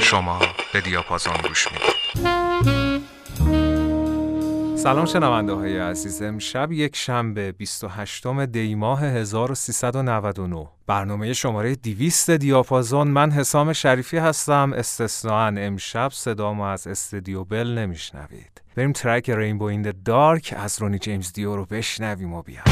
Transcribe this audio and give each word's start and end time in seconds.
شما 0.00 0.38
به 0.72 0.80
دیاپازون 0.80 1.34
گوش 1.48 1.68
می‌دید. 1.72 1.98
سلام 4.76 5.04
شنونده 5.04 5.52
های 5.52 5.78
عزیز 5.78 6.22
امشب 6.22 6.72
یک 6.72 6.96
شنبه 6.96 7.52
28 7.52 8.26
دی 8.26 8.74
ماه 8.74 9.04
1399 9.04 10.68
برنامه 10.86 11.32
شماره 11.32 11.74
200 11.74 12.30
دیاپازون. 12.30 13.08
من 13.08 13.30
حسام 13.30 13.72
شریفی 13.72 14.16
هستم. 14.16 14.72
استثناا 14.76 15.46
امشب 15.46 16.08
صدامو 16.12 16.62
از 16.62 16.86
استدیو 16.86 17.44
بل 17.44 17.66
نمیشنوید. 17.78 18.67
بریم 18.78 18.92
ترک 18.92 19.30
رینبو 19.30 19.64
این 19.64 19.92
دارک 20.04 20.54
از 20.56 20.82
رونی 20.82 20.98
جیمز 20.98 21.32
دیو 21.32 21.56
رو 21.56 21.64
بشنویم 21.64 22.34
و 22.34 22.42
بیام. 22.42 22.64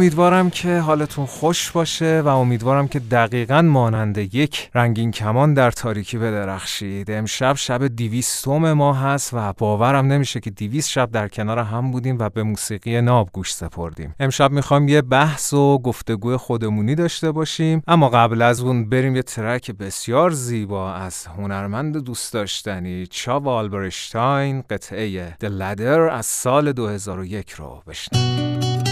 امیدوارم 0.00 0.50
که 0.50 0.78
حالتون 0.78 1.26
خوش 1.26 1.70
باشه 1.70 2.20
و 2.20 2.28
امیدوارم 2.28 2.88
که 2.88 2.98
دقیقا 2.98 3.62
مانند 3.62 4.18
یک 4.18 4.70
رنگین 4.74 5.10
کمان 5.10 5.54
در 5.54 5.70
تاریکی 5.70 6.18
بدرخشید. 6.18 7.10
امشب 7.10 7.54
شب 7.56 7.86
دیویستوم 7.86 8.72
ما 8.72 8.94
هست 8.94 9.30
و 9.34 9.52
باورم 9.52 10.06
نمیشه 10.06 10.40
که 10.40 10.50
دیویست 10.50 10.90
شب 10.90 11.10
در 11.10 11.28
کنار 11.28 11.58
هم 11.58 11.90
بودیم 11.90 12.16
و 12.18 12.28
به 12.28 12.42
موسیقی 12.42 13.00
ناب 13.00 13.28
گوش 13.32 13.54
سپردیم. 13.54 14.14
امشب 14.20 14.50
می‌خوایم 14.50 14.88
یه 14.88 15.02
بحث 15.02 15.52
و 15.52 15.78
گفتگوی 15.78 16.36
خودمونی 16.36 16.94
داشته 16.94 17.32
باشیم 17.32 17.82
اما 17.88 18.08
قبل 18.08 18.42
از 18.42 18.60
اون 18.60 18.88
بریم 18.88 19.16
یه 19.16 19.22
ترک 19.22 19.70
بسیار 19.70 20.30
زیبا 20.30 20.94
از 20.94 21.26
هنرمند 21.26 21.96
دوست 21.96 22.32
داشتنی 22.32 23.06
چاو 23.06 23.48
آلبرشتاین 23.48 24.62
قطعه 24.70 25.30
The 25.30 25.48
Ladder 25.60 26.12
از 26.12 26.26
سال 26.26 26.72
2001 26.72 27.50
رو 27.50 27.82
بشنویم. 27.86 28.89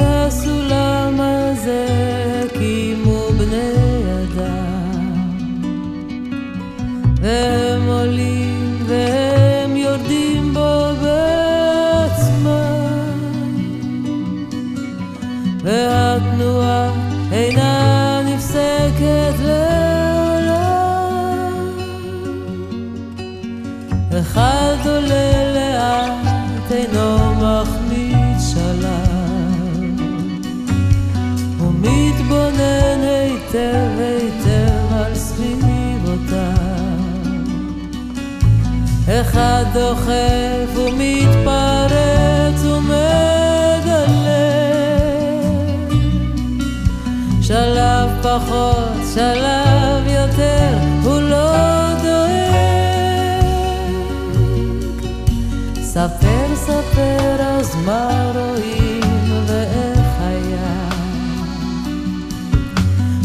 הסולם 0.00 1.20
הזה 1.20 1.86
כמו 2.54 3.28
בני 3.38 4.02
אדם. 4.22 4.88
דוחף 39.72 40.76
ומתפרץ 40.76 42.64
ומגלה 42.64 43.08
שלב 47.42 48.08
פחות, 48.22 48.92
שלב 49.14 50.06
יותר, 50.06 50.78
הוא 51.02 51.20
לא 51.20 51.52
דואג. 52.02 52.28
ספר, 55.82 56.56
ספר, 56.56 57.36
אז 57.40 57.74
מה 57.84 58.32
רואים 58.34 59.00
ואיך 59.46 60.08
היה? 60.20 60.88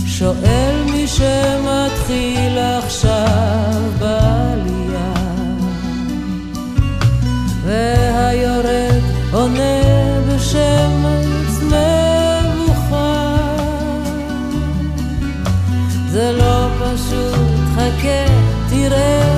שואל 0.05 0.83
מי 0.91 1.07
שמתחיל 1.07 2.57
עכשיו 2.57 3.82
והיורד 8.63 9.03
עונה 9.31 9.81
בשמץ 10.27 11.59
מבוכה 11.63 13.35
זה 16.09 16.31
לא 16.31 16.67
פשוט, 16.79 17.39
חכה, 17.75 18.25
תראה 18.69 19.32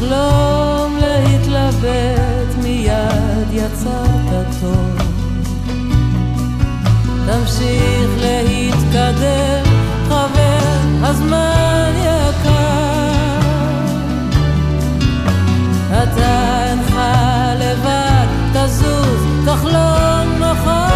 לחלום, 0.00 0.96
להתלבט, 1.00 2.54
מיד 2.62 3.52
יצרת 3.52 4.46
טוב. 4.60 4.98
תמשיך 7.26 8.10
להתקדם, 8.16 9.64
חבר, 10.08 10.78
הזמן 11.02 11.92
יקר. 11.96 13.38
אתה 16.02 16.64
אינך 16.70 16.94
לבד, 17.58 18.26
תזוז, 18.52 19.26
תחלום 19.46 20.40
מחר. 20.40 20.87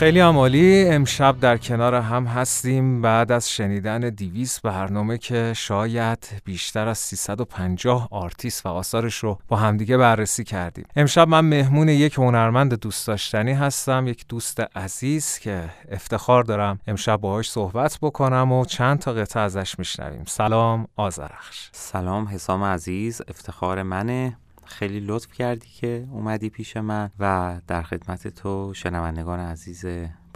خیلی 0.00 0.20
عالی. 0.20 0.88
امشب 0.88 1.36
در 1.40 1.56
کنار 1.56 1.94
هم 1.94 2.24
هستیم. 2.24 3.02
بعد 3.02 3.32
از 3.32 3.50
شنیدن 3.50 4.00
دویست 4.00 4.60
برنامه 4.60 5.18
که 5.18 5.52
شاید 5.56 6.28
بیشتر 6.44 6.88
از 6.88 6.98
350 6.98 8.08
آرتیست 8.10 8.66
و 8.66 8.68
آثارش 8.68 9.16
رو 9.16 9.38
با 9.48 9.56
همدیگه 9.56 9.96
بررسی 9.96 10.44
کردیم. 10.44 10.84
امشب 10.96 11.28
من 11.28 11.40
مهمون 11.40 11.88
یک 11.88 12.14
هنرمند 12.14 12.74
دوست 12.74 13.06
داشتنی 13.06 13.52
هستم. 13.52 14.06
یک 14.08 14.24
دوست 14.28 14.60
عزیز 14.76 15.38
که 15.38 15.70
افتخار 15.90 16.42
دارم 16.42 16.80
امشب 16.86 17.16
باهاش 17.16 17.50
صحبت 17.50 17.98
بکنم 18.02 18.52
و 18.52 18.64
چند 18.64 18.98
تا 18.98 19.12
قطعه 19.12 19.42
ازش 19.42 19.78
میشنویم. 19.78 20.24
سلام 20.26 20.86
آذرخش 20.96 21.68
سلام 21.72 22.28
حسام 22.28 22.64
عزیز. 22.64 23.22
افتخار 23.28 23.82
منه. 23.82 24.36
خیلی 24.70 25.00
لطف 25.00 25.32
کردی 25.32 25.68
که 25.68 26.08
اومدی 26.10 26.50
پیش 26.50 26.76
من 26.76 27.10
و 27.18 27.60
در 27.66 27.82
خدمت 27.82 28.28
تو 28.28 28.74
شنوندگان 28.74 29.40
عزیز 29.40 29.86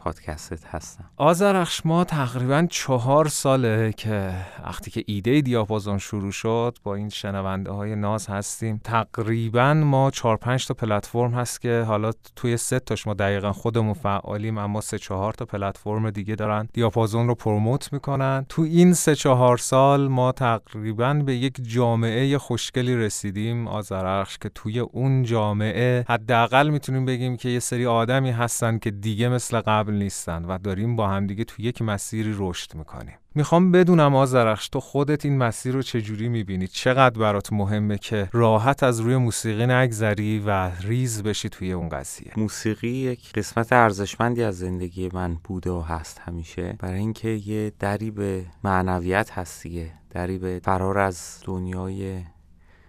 پادکستت 0.04 0.64
هستم. 0.66 1.04
آزرخش 1.16 1.86
ما 1.86 2.04
تقریبا 2.04 2.66
چهار 2.70 3.28
ساله 3.28 3.92
که 3.96 4.34
وقتی 4.64 4.90
که 4.90 5.04
ایده 5.06 5.40
دیاپازون 5.40 5.98
شروع 5.98 6.32
شد 6.32 6.78
با 6.82 6.94
این 6.94 7.08
شنونده 7.08 7.70
های 7.70 7.96
ناز 7.96 8.26
هستیم. 8.26 8.80
تقریبا 8.84 9.74
ما 9.74 10.10
چهار 10.10 10.36
پنج 10.36 10.66
تا 10.66 10.74
پلتفرم 10.74 11.34
هست 11.34 11.60
که 11.60 11.84
حالا 11.86 12.10
توی 12.36 12.56
سه 12.56 12.78
تاش 12.78 13.06
ما 13.06 13.14
دقیقا 13.14 13.52
خودمون 13.52 13.94
فعالیم 13.94 14.58
اما 14.58 14.80
سه 14.80 14.98
چهار 14.98 15.32
تا 15.32 15.44
پلتفرم 15.44 16.10
دیگه 16.10 16.34
دارن 16.34 16.68
دیاپازون 16.72 17.28
رو 17.28 17.34
پروموت 17.34 17.92
می‌کنن. 17.92 18.46
تو 18.48 18.62
این 18.62 18.92
سه 18.92 19.14
چهار 19.14 19.56
سال 19.56 20.08
ما 20.08 20.32
تقریبا 20.32 21.14
به 21.14 21.36
یک 21.36 21.54
جامعه 21.62 22.38
خوشگلی 22.38 22.96
رسیدیم 22.96 23.68
آزرخش 23.68 24.38
که 24.38 24.48
توی 24.48 24.78
اون 24.78 25.22
جامعه 25.22 26.04
حداقل 26.08 26.68
می‌تونیم 26.68 27.04
بگیم 27.04 27.36
که 27.36 27.48
یه 27.48 27.58
سری 27.58 27.86
آدمی 27.86 28.30
هستن 28.30 28.78
که 28.78 28.90
دیگه 28.90 29.28
مثل 29.28 29.60
قبل 29.60 29.93
نیستن 29.98 30.44
و 30.44 30.58
داریم 30.58 30.96
با 30.96 31.08
همدیگه 31.08 31.44
تو 31.44 31.62
یک 31.62 31.82
مسیری 31.82 32.34
رشد 32.38 32.74
می‌کنیم. 32.74 33.14
می‌خوام 33.34 33.72
بدونم 33.72 34.14
آزرخش 34.14 34.68
تو 34.68 34.80
خودت 34.80 35.24
این 35.24 35.38
مسیر 35.38 35.74
رو 35.74 35.82
چجوری 35.82 36.28
می‌بینی؟ 36.28 36.66
چقدر 36.66 37.18
برات 37.18 37.52
مهمه 37.52 37.98
که 37.98 38.28
راحت 38.32 38.82
از 38.82 39.00
روی 39.00 39.16
موسیقی 39.16 39.66
نگذری 39.66 40.42
و 40.46 40.70
ریز 40.80 41.22
بشی 41.22 41.48
توی 41.48 41.72
اون 41.72 41.88
قضیه؟ 41.88 42.32
موسیقی 42.36 42.88
یک 42.88 43.32
قسمت 43.32 43.72
ارزشمندی 43.72 44.42
از 44.42 44.58
زندگی 44.58 45.10
من 45.12 45.36
بوده 45.44 45.70
و 45.70 45.80
هست 45.80 46.20
همیشه. 46.24 46.76
برای 46.78 46.98
اینکه 46.98 47.28
یه 47.28 47.72
دری 47.78 48.10
به 48.10 48.44
معنویت 48.64 49.30
هست 49.30 49.62
دیگه 49.62 49.92
دری 50.10 50.38
به 50.38 50.60
فرار 50.64 50.98
از 50.98 51.40
دنیای 51.44 52.20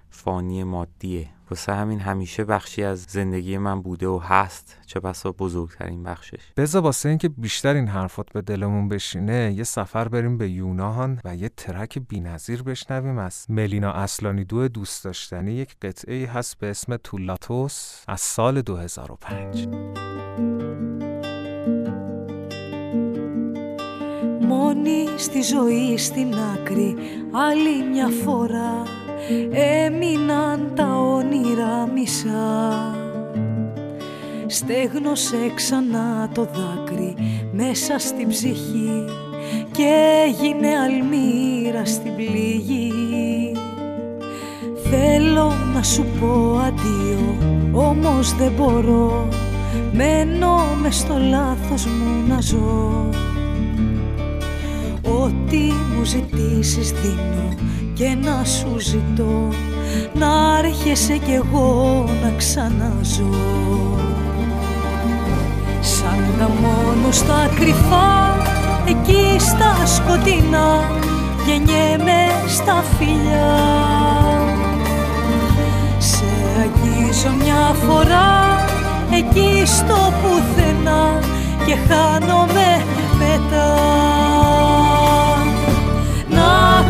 فانی 0.10 0.64
مادیه. 0.64 1.30
واسه 1.51 1.75
همین 1.75 2.01
همیشه 2.01 2.45
بخشی 2.45 2.83
از 2.83 3.03
زندگی 3.03 3.59
من 3.59 3.83
بوده 3.83 4.07
و 4.07 4.19
هست 4.19 4.77
چه 4.87 5.01
بسا 5.01 5.33
بزرگترین 5.33 6.03
بخشش 6.03 6.53
بذار 6.57 6.83
واسه 6.83 7.09
اینکه 7.09 7.29
بیشتر 7.29 7.75
این 7.75 7.89
حرفات 7.89 8.33
به 8.33 8.43
دلمون 8.43 8.89
بشینه 8.89 9.53
یه 9.57 9.65
سفر 9.65 10.09
بریم 10.09 10.39
به 10.39 10.51
یونان 10.51 11.21
و 11.25 11.37
یه 11.37 11.49
ترک 11.49 11.99
بی‌نظیر 11.99 12.63
بشنویم 12.63 13.19
از 13.19 13.47
ملینا 13.49 13.93
اصلانی 13.93 14.45
دو 14.45 14.69
دوست 14.69 15.05
داشتنی 15.05 15.53
یک 15.53 15.77
قطعه 15.83 16.15
ای 16.15 16.25
هست 16.25 16.59
به 16.59 16.71
اسم 16.71 16.97
تولاتوس 16.97 18.05
از 18.09 18.21
سال 18.21 18.63
2005 18.63 19.69
Μόνη 24.43 25.07
στη 25.17 25.43
ζωή 25.43 25.99
στην 25.99 26.35
άκρη 26.35 26.97
άλλη 27.35 27.83
μια 27.83 28.09
φορά 28.09 28.85
Έμειναν 29.86 30.72
τα 30.76 30.98
όνειρα 30.98 31.90
μισά. 31.94 32.96
Στέγνωσε 34.48 35.52
ξανά 35.56 36.30
το 36.34 36.48
δάκρυ 36.54 37.16
μέσα 37.52 38.00
στην 38.00 38.28
ψυχή 38.28 39.06
και 39.72 40.24
έγινε 40.28 40.68
αλμύρα 40.80 41.86
στην 41.86 42.16
πληγή. 42.16 42.92
Θέλω 44.90 45.54
να 45.74 45.84
σου 45.84 46.06
πω 46.20 46.60
αντίο, 46.66 47.38
όμως 47.72 48.36
δεν 48.36 48.52
μπορώ. 48.52 49.28
Μένω 49.92 50.56
μες 50.82 50.96
στο 50.96 51.18
λάθος 51.30 51.86
μου 51.86 52.28
να 52.28 52.42
ζω. 52.42 53.10
Ό,τι 55.02 55.58
μου 55.58 56.04
ζητήσεις 56.04 56.92
δίνω 56.92 57.45
και 57.96 58.18
να 58.24 58.44
σου 58.44 58.80
ζητώ 58.80 59.50
Να 60.14 60.60
έρχεσαι 60.64 61.18
κι 61.18 61.32
εγώ 61.32 62.04
να 62.24 62.34
ξαναζώ 62.38 63.30
Σαν 65.82 66.24
τα 66.40 66.50
μόνο 66.62 67.12
στα 67.12 67.50
κρυφά 67.56 68.38
εκεί 68.88 69.40
στα 69.40 69.86
σκοτεινά 69.86 71.04
γεννιέμαι 71.46 72.48
στα 72.48 72.84
φιλιά. 72.98 73.56
Σε 75.98 76.26
αγγίζω 76.60 77.34
μια 77.44 77.76
φορά 77.88 78.66
εκεί 79.12 79.66
στο 79.66 80.14
πουθενά 80.22 81.20
και 81.66 81.76
χάνομαι 81.88 82.84
μετά. 83.20 83.74
Να 86.30 86.84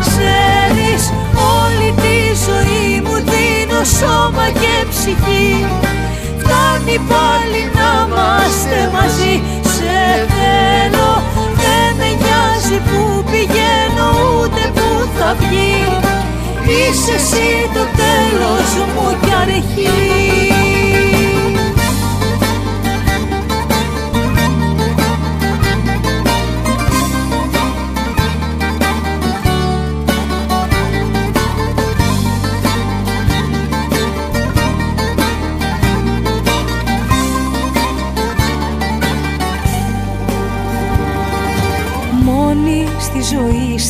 ξέρεις 0.96 1.12
όλη 1.58 1.94
τη 2.02 2.18
ζωή 2.46 3.00
μου 3.04 3.14
δίνω 3.30 3.84
σώμα 3.98 4.46
και 4.60 4.74
ψυχή. 4.90 5.66
Φτάνει 6.38 6.98
πάλι 7.10 7.62
να 7.78 7.88
είμαστε 8.06 8.90
μαζί. 8.92 9.34
Σε 9.74 9.98
θέλω. 10.36 11.10
Δεν 11.60 11.88
με 11.98 12.08
νοιάζει 12.20 12.78
που 12.88 13.24
πηγαίνω 13.30 14.08
ούτε 14.40 14.62
που 14.74 14.88
θα 15.18 15.36
βγει. 15.38 15.84
Είσαι 16.68 17.14
εσύ 17.14 17.70
το 17.74 17.84
τέλος 18.00 18.68
μου 18.94 19.16
κι 19.22 19.32
αρχή 19.42 20.55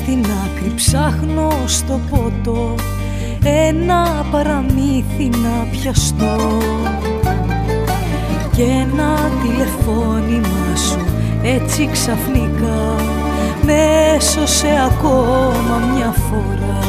στην 0.08 0.24
άκρη 0.24 0.72
ψάχνω 0.74 1.52
στο 1.66 2.00
ποτό 2.10 2.74
ένα 3.44 4.26
παραμύθι 4.30 5.28
να 5.28 5.66
πιαστώ. 5.70 6.36
Και 8.56 8.62
ένα 8.62 9.30
τηλεφώνημα 9.42 10.76
σου 10.76 10.98
έτσι 11.42 11.88
ξαφνικά 11.92 12.94
με 13.62 13.74
έσωσε 14.16 14.68
ακόμα 14.90 15.86
μια 15.94 16.14
φορά. 16.28 16.80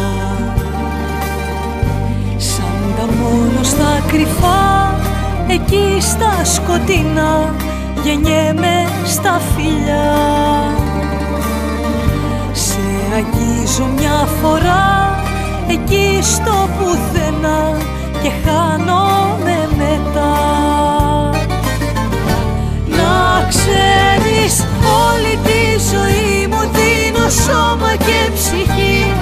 Σαν 2.37 2.95
τα 2.97 3.05
μόνο 3.13 3.63
στα 3.63 4.03
κρυφά 4.07 4.95
εκεί 5.47 6.01
στα 6.01 6.45
σκοτεινά 6.45 7.55
γεννιέμαι 8.03 8.85
στα 9.05 9.41
φιλιά. 9.55 10.76
σε 10.76 10.76
αγγίζω 13.17 13.85
μια 13.97 14.27
φορά 14.41 15.15
εκεί 15.67 16.19
στο 16.21 16.69
πουθενά 16.77 17.77
και 18.21 18.31
χάνομαι 18.43 19.69
μετά. 19.77 20.35
Να 22.97 23.45
ξέρεις 23.49 24.65
όλη 25.03 25.33
τη 25.43 25.61
ζωή 25.91 26.47
μου 26.47 26.61
δίνω 26.75 27.29
σώμα 27.29 27.91
και 27.95 28.19
ψυχή. 28.33 29.13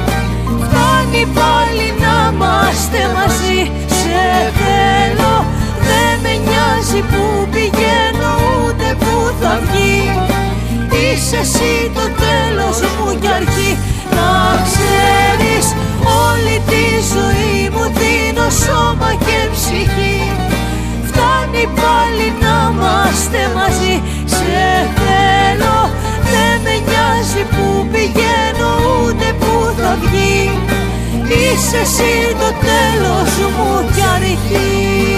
Φτάνει 0.45 1.25
πάλι 1.37 1.87
να 2.03 2.33
είμαστε 2.33 2.99
μαζί. 3.15 3.71
Σε 3.99 4.51
θέλω 4.59 5.45
δεν 5.87 6.13
με 6.23 6.33
νοιάζει 6.45 7.01
που 7.01 7.47
πηγαίνω 7.51 8.33
ούτε 8.65 8.95
που 8.99 9.33
θα 9.39 9.59
βγει 9.65 10.34
Είσαι 11.05 11.38
εσύ 11.38 11.91
το 11.93 12.05
τέλος 12.24 12.77
μου 12.95 13.19
κι 13.19 13.27
αρχή. 13.27 13.71
Να 14.15 14.29
ξέρεις 14.67 15.65
όλη 16.27 16.55
τη 16.69 16.85
ζωή 17.13 17.69
μου 17.74 17.85
δίνω 17.97 18.47
σώμα 18.63 19.09
και 19.25 19.39
ψυχή. 19.53 20.19
Φτάνει 21.07 21.65
πάλι 21.81 22.27
να 22.43 22.55
είμαστε 22.71 23.41
μαζί. 23.57 23.95
Σε 24.25 24.65
θέλω 25.00 25.77
δεν 26.31 26.55
με 26.63 26.75
νοιάζει 26.88 27.43
που 27.53 27.88
πηγαίνω 27.91 28.71
ούτε 28.97 29.27
που 29.39 29.51
θα 29.77 29.97
βγει. 30.01 30.59
Είσαι 31.27 31.77
εσύ 31.77 32.35
το 32.39 32.50
τέλος 32.67 33.31
μου 33.55 33.89
κι 33.93 34.03
αρχή 34.15 35.14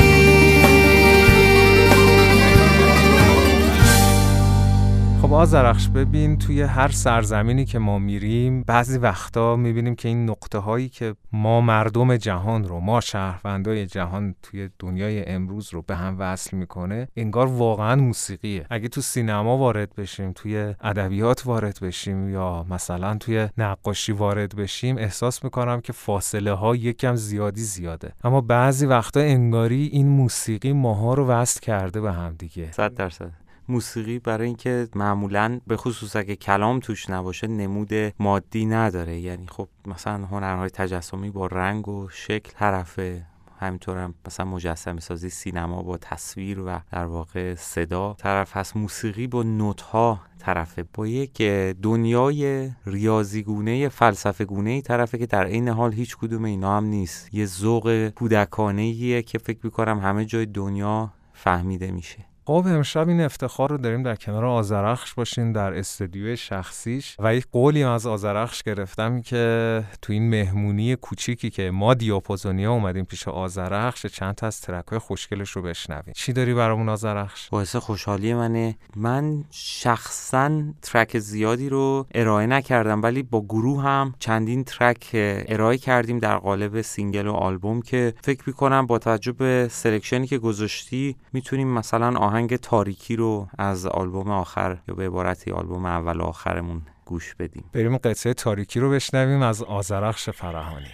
آزرخش 5.33 5.87
ببین 5.87 6.37
توی 6.37 6.61
هر 6.61 6.87
سرزمینی 6.87 7.65
که 7.65 7.79
ما 7.79 7.99
میریم 7.99 8.63
بعضی 8.63 8.97
وقتا 8.97 9.55
می‌بینیم 9.55 9.95
که 9.95 10.07
این 10.07 10.29
نقطه 10.29 10.57
هایی 10.57 10.89
که 10.89 11.15
ما 11.31 11.61
مردم 11.61 12.17
جهان 12.17 12.63
رو 12.63 12.79
ما 12.79 13.01
شهروندای 13.01 13.85
جهان 13.85 14.35
توی 14.43 14.69
دنیای 14.79 15.25
امروز 15.25 15.73
رو 15.73 15.81
به 15.81 15.95
هم 15.95 16.15
وصل 16.19 16.57
می‌کنه 16.57 17.07
انگار 17.15 17.47
واقعا 17.47 17.95
موسیقیه. 17.95 18.65
اگه 18.69 18.87
تو 18.87 19.01
سینما 19.01 19.57
وارد 19.57 19.95
بشیم 19.95 20.31
توی 20.31 20.73
ادبیات 20.81 21.45
وارد 21.45 21.79
بشیم 21.81 22.29
یا 22.29 22.65
مثلا 22.69 23.17
توی 23.17 23.47
نقاشی 23.57 24.11
وارد 24.11 24.55
بشیم 24.55 24.97
احساس 24.97 25.43
می‌کنم 25.43 25.81
که 25.81 25.93
فاصله 25.93 26.53
ها 26.53 26.75
یکم 26.75 27.15
زیادی 27.15 27.61
زیاده. 27.61 28.11
اما 28.23 28.41
بعضی 28.41 28.85
وقتا 28.85 29.19
انگاری 29.19 29.89
این 29.91 30.07
موسیقی 30.07 30.73
ماها 30.73 31.13
رو 31.13 31.25
وصل 31.25 31.59
کرده 31.59 32.01
به 32.01 32.13
هم 32.13 32.35
دیگه. 32.39 32.71
صد 32.71 32.93
درصد. 32.93 33.46
موسیقی 33.69 34.19
برای 34.19 34.47
اینکه 34.47 34.87
معمولا 34.95 35.59
به 35.67 35.77
خصوص 35.77 36.15
اگه 36.15 36.35
کلام 36.35 36.79
توش 36.79 37.09
نباشه 37.09 37.47
نمود 37.47 37.93
مادی 38.19 38.65
نداره. 38.65 39.19
یعنی 39.19 39.47
خب 39.47 39.67
مثلا 39.85 40.25
هنرهای 40.25 40.69
تجسمی 40.69 41.29
با 41.29 41.47
رنگ 41.47 41.87
و 41.87 42.09
شکل 42.09 42.51
طرفه 42.51 43.25
همینطور 43.59 43.97
هم 43.97 44.13
مثلا 44.27 44.45
مجسمه 44.45 44.99
سازی 44.99 45.29
سینما 45.29 45.83
با 45.83 45.97
تصویر 45.97 46.59
و 46.59 46.79
در 46.91 47.05
واقع 47.05 47.55
صدا. 47.55 48.13
طرف 48.13 48.57
هست 48.57 48.77
موسیقی 48.77 49.27
با 49.27 49.43
نوت 49.43 49.81
ها 49.81 50.19
طرفه 50.39 50.85
با 50.93 51.07
یک 51.07 51.41
دنیای 51.81 52.71
ریاضیگونه 52.85 53.89
فلسفه 53.89 54.45
گونه 54.45 54.81
طرفه 54.81 55.17
که 55.17 55.25
در 55.25 55.45
این 55.45 55.67
حال 55.67 55.93
هیچ 55.93 56.17
کدوم 56.17 56.43
اینا 56.45 56.77
هم 56.77 56.85
نیست. 56.85 57.33
یه 57.33 57.45
ذوق 57.45 58.09
کودکانه 58.09 59.21
که 59.21 59.37
فکر 59.37 59.59
می‌کنم 59.63 59.99
همه 59.99 60.25
جای 60.25 60.45
دنیا 60.45 61.13
فهمیده 61.33 61.91
میشه. 61.91 62.25
خب 62.47 62.63
امشب 62.67 63.09
این 63.09 63.21
افتخار 63.21 63.69
رو 63.69 63.77
داریم 63.77 64.03
در 64.03 64.15
کنار 64.15 64.45
آذرخش 64.45 65.13
باشیم 65.13 65.51
در 65.51 65.73
استودیوی 65.73 66.37
شخصیش 66.37 67.15
و 67.19 67.35
یک 67.35 67.47
قولی 67.51 67.83
از 67.83 68.07
آذرخش 68.07 68.63
گرفتم 68.63 69.21
که 69.21 69.83
تو 70.01 70.13
این 70.13 70.29
مهمونی 70.29 70.95
کوچیکی 70.95 71.49
که 71.49 71.71
ما 71.71 71.93
دیاپازونیا 71.93 72.71
اومدیم 72.71 73.05
پیش 73.05 73.27
آذرخش 73.27 74.05
چند 74.05 74.35
تا 74.35 74.47
از 74.47 74.61
track 74.61 74.87
های 74.87 74.99
خوشگلش 74.99 75.49
رو 75.49 75.61
بشنویم. 75.61 76.13
چی 76.15 76.33
داری 76.33 76.53
برامون 76.53 76.89
آذرخش 76.89 77.49
باعث 77.49 77.75
خوشحالی 77.75 78.33
منه. 78.33 78.75
من 78.95 79.43
شخصا 79.51 80.51
track 80.81 81.19
زیادی 81.19 81.69
رو 81.69 82.05
ارائه 82.15 82.47
نکردم 82.47 83.01
ولی 83.01 83.23
با 83.23 83.41
گروه 83.41 83.83
هم 83.83 84.13
چندین 84.19 84.63
track 84.63 85.09
ارائه 85.13 85.77
کردیم 85.77 86.19
در 86.19 86.37
قالب 86.37 86.81
single 86.81 87.27
و 87.27 87.33
آلبوم 87.33 87.81
که 87.81 88.13
فکر 88.23 88.43
می‌کنم 88.47 88.87
با 88.87 88.99
توجه 88.99 89.31
به 89.31 89.67
selection 89.71 90.22
ی 90.22 90.27
که 90.27 90.37
گذاشتی 90.37 91.15
می‌تونیم 91.33 91.67
مثلا 91.67 92.19
آهنگ 92.19 92.36
آهنگ 92.37 92.55
تاریکی 92.55 93.15
رو 93.15 93.47
از 93.57 93.85
آلبوم 93.85 94.31
آخر 94.31 94.77
یا 94.87 94.95
به 94.95 95.05
عبارتی 95.05 95.51
آلبوم 95.51 95.85
اول 95.85 96.19
و 96.19 96.23
آخرمون 96.23 96.81
گوش 97.05 97.35
بدیم. 97.35 97.69
بریم 97.73 97.97
قطعه 97.97 98.33
تاریکی 98.33 98.79
رو 98.79 98.91
بشنویم 98.91 99.41
از 99.41 99.63
آزرخش 99.63 100.29
فرهانی. 100.29 100.87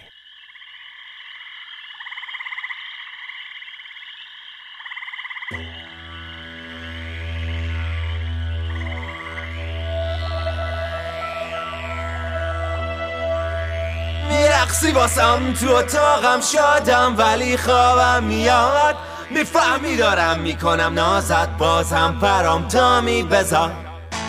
میرقصی 14.28 14.92
باسم 14.92 15.52
تو 15.52 15.70
اتاقم 15.70 16.40
شادم 16.40 17.14
ولی 17.18 17.56
خوابم 17.56 18.24
میاد. 18.24 19.13
می‌فهمی 19.30 19.96
دارم 19.96 20.38
می‌کنم 20.38 20.92
نازت 20.94 21.48
بازم 21.48 22.18
پرام 22.22 22.68
تامی 22.68 23.22
بزار. 23.22 23.72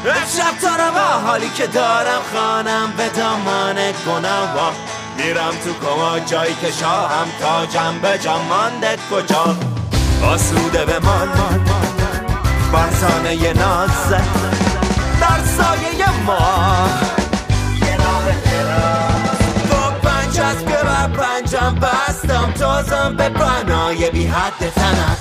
امشب 0.05 0.57
تا 0.61 0.75
رو 0.75 0.91
با 0.91 1.29
حالی 1.29 1.49
که 1.49 1.67
دارم 1.67 2.21
خانم 2.33 2.93
به 2.97 3.09
دامان 3.09 3.75
گناه 4.07 4.73
میرم 5.17 5.51
تو 5.51 5.87
کما 5.87 6.19
جایی 6.19 6.55
که 6.61 6.71
شاهم 6.71 7.27
تاجم 7.41 7.99
به 8.01 8.17
جا 8.17 8.37
مانده 8.37 8.97
کجا. 9.11 9.55
آسوده 10.33 10.85
به 10.85 10.99
من 10.99 11.29
فرزانه 12.71 13.53
نازه 13.53 14.21
در 15.21 15.43
سایه 15.57 16.21
ما 16.25 16.85
پنجم 21.07 21.75
بستم 21.75 22.53
تازم 22.59 23.15
به 23.17 23.29
بنای 23.95 24.11
بی 24.11 24.25
حد 24.25 24.73
تنم. 24.75 25.17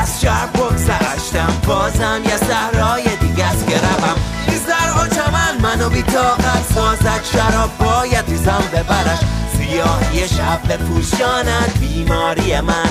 از 0.00 0.20
شهر 0.20 0.46
بگذشتم 0.46 1.60
بازم 1.66 2.20
یه 2.24 2.36
صحرای 2.36 3.02
دیگه 3.02 3.50
گربم 3.68 4.16
این 4.48 4.58
زرها 4.58 5.08
چمن 5.08 5.60
منو 5.62 5.88
بی 5.88 6.02
طاقت 6.02 6.74
سازد 6.74 7.20
شراب 7.32 7.78
باید 7.78 8.24
ریزم 8.28 8.62
ببرش 8.72 9.18
سیاهی 9.58 10.28
شب 10.28 10.60
بپوشاند 10.68 11.78
بیماری 11.80 12.60
من 12.60 12.88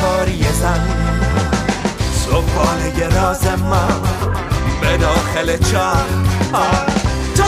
کاری 0.00 0.44
زن. 0.60 0.88
صبحانه 2.24 3.08
راز 3.08 3.46
من 3.46 4.00
به 4.80 4.96
داخل 4.96 5.56
چاه 5.56 6.04
تو 7.36 7.42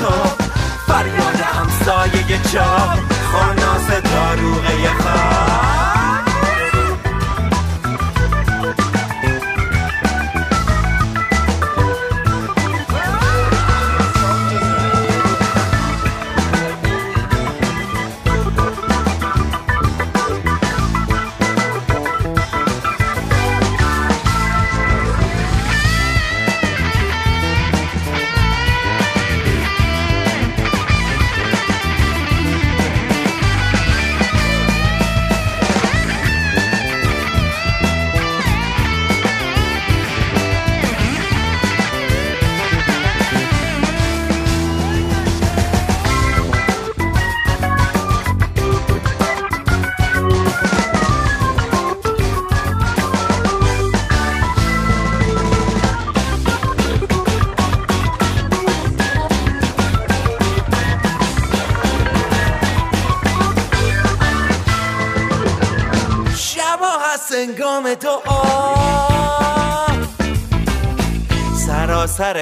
اتاق 0.00 0.38
فریاد 0.86 1.40
همسایه 1.40 2.40
چا. 2.52 2.94
خاناس 3.32 3.90
داروغه 3.90 4.88
خواب. 5.02 5.99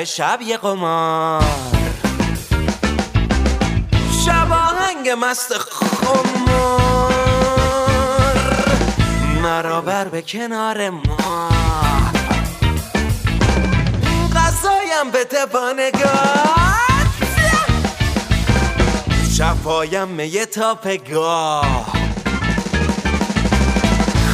شب 0.04 0.38
یه 0.42 0.56
قمار. 0.56 1.42
شب 4.26 4.52
آهنگ 4.52 5.10
مست 5.20 5.58
خمار. 5.58 7.12
مرا 9.42 9.80
بر 9.80 10.08
به 10.08 10.22
کنار 10.22 10.90
ما. 10.90 11.48
غذایم 14.36 15.10
به 15.12 15.24
تپانگاه 15.24 16.48
شفایم 19.38 20.08
میه 20.08 20.46
تا 20.46 20.74
پگاه 20.74 21.86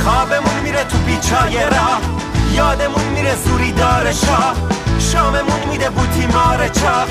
خوابمون 0.04 0.60
میره 0.62 0.84
تو 0.84 0.98
بیچای 0.98 1.64
راه. 1.64 2.00
یادمون 2.54 3.04
میره 3.04 3.36
زوری 3.36 3.72
دار 3.72 4.12
شاه. 4.12 4.73
شاممون 5.12 5.68
میده 5.70 5.90
بوتی 5.90 6.26
مار 6.26 6.68
چاق 6.68 7.08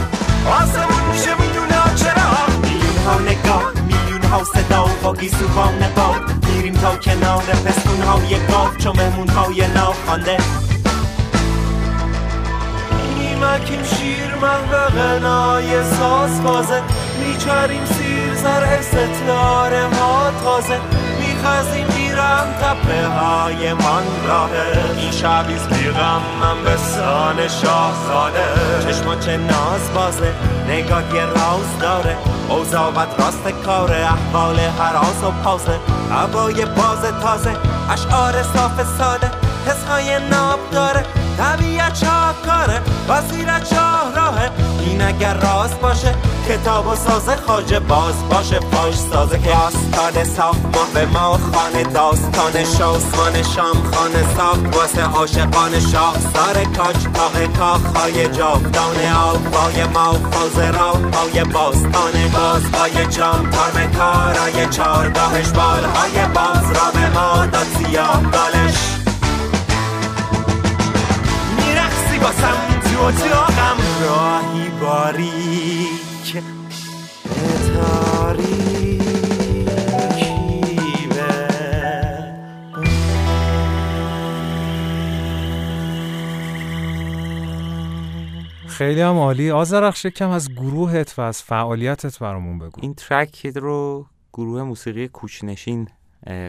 آسمون 0.62 1.04
میشه 1.12 1.34
می‌دونه 1.40 1.96
چرا. 1.96 2.30
میلیون 2.62 2.98
ها 3.06 3.20
نگاه 3.20 3.72
میلیون 3.88 4.24
ها 4.24 4.44
صدا 4.44 5.14
گیسوان 5.20 5.80
باد 5.96 6.46
میریم 6.48 6.74
تا 6.74 6.96
کنار 6.96 7.44
پستون 7.44 8.02
های 8.02 8.48
گاف 8.48 8.78
چو 8.78 8.94
مهمون 8.94 9.28
های 9.28 9.68
ناخوانده 9.68 10.38
نیمکیم 13.18 13.84
شیر 13.84 14.36
من 14.42 14.62
غنای 14.96 15.84
ساز 15.84 16.44
بازه 16.44 16.82
میچریم 17.20 17.86
سیر 17.86 18.36
زر 18.36 18.82
ستاره 18.82 19.84
ها 20.00 20.32
تازه. 20.44 20.80
میخزیم 21.20 21.88
میرم 22.14 22.54
تپه 22.62 23.08
های 23.08 23.74
من 23.74 24.04
راهه 24.28 24.96
این 24.98 25.12
شبیز 25.12 25.68
بیغم 25.68 26.22
من 26.42 26.64
به 26.64 26.78
سان 26.78 27.48
شاهزاده. 27.48 28.46
چشما 28.88 29.16
چه 29.16 29.38
ناز 29.38 29.94
بازه 29.96 30.34
نگاه 30.68 31.16
یه 31.16 31.26
راز 31.26 31.80
داره. 31.82 32.18
اوزاوت 32.50 33.08
راست 33.20 33.48
کار 33.66 33.92
احوال 33.92 34.60
حراس 34.60 35.24
و 35.24 35.32
پازه. 35.44 35.80
هوای 36.12 36.66
باز 36.66 37.02
تازه 37.22 37.56
اشعار 37.90 38.44
صاف 38.44 38.98
ساده. 38.98 39.32
حسهای 39.68 40.20
ناب 40.30 40.60
داره 40.72 41.06
طبیعت 41.38 41.96
شاهکاره 41.96 42.82
وزیر 43.10 43.60
چاه 43.60 44.16
راهه 44.16 44.52
این 44.80 45.02
اگر 45.02 45.34
راست 45.34 45.80
باشه 45.80 46.16
کتاب 46.50 46.88
و 46.88 46.96
سازه 46.96 47.36
خاجه 47.36 47.80
باز 47.80 48.30
باشه 48.30 48.60
پاش 48.60 48.96
سازه 48.96 49.40
که 49.40 49.50
آستان 49.50 50.24
ساختمان 50.24 50.94
به 50.94 51.06
ما 51.06 51.38
خانه 51.38 51.84
داستان 51.84 52.64
شاسمان 52.64 53.44
شام 53.44 53.92
خانه 53.92 54.36
ساخت 54.38 54.76
واسه 54.76 55.02
عاشقان 55.02 55.80
شاه 55.80 56.16
سار 56.34 56.64
کاج 56.64 56.96
تاق 57.14 57.58
کاخهای 57.58 58.28
جاودانه 58.28 59.16
آبای 59.16 59.84
ما. 59.94 60.14
فاز 60.14 60.60
راه 60.60 61.00
های 61.14 61.44
باستانه 61.44 62.28
بازهای 62.28 63.06
جام. 63.06 63.50
تارم 63.50 63.92
کارای 63.92 64.68
چارگاهش 64.72 65.48
بالهای 65.48 66.26
باز. 66.34 66.72
را 66.72 66.92
به 66.94 67.10
ما 67.10 67.46
داد 67.46 67.68
سیاه 67.78 68.22
بالش. 68.24 68.78
میرخصی 71.58 72.20
باسم 72.20 72.58
تو 72.84 73.04
اتاقم 73.06 73.78
راهی 74.02 74.70
باریک 74.82 75.24
به 75.24 75.32
تاریکی 75.34 75.98
به 75.98 76.03
خیلی 88.68 89.02
هم 89.02 89.18
عالی. 89.18 89.52
آزرخش 89.52 90.06
کم 90.06 90.30
از 90.30 90.52
گروهت 90.52 91.14
و 91.18 91.22
از 91.22 91.42
فعالیتت 91.42 92.20
برامون 92.20 92.60
بگو. 92.60 92.82
این 92.82 92.94
ترک 92.94 93.48
رو 93.56 94.06
گروه 94.34 94.64
موسیقی 94.64 95.08
کوچنشین 95.08 95.88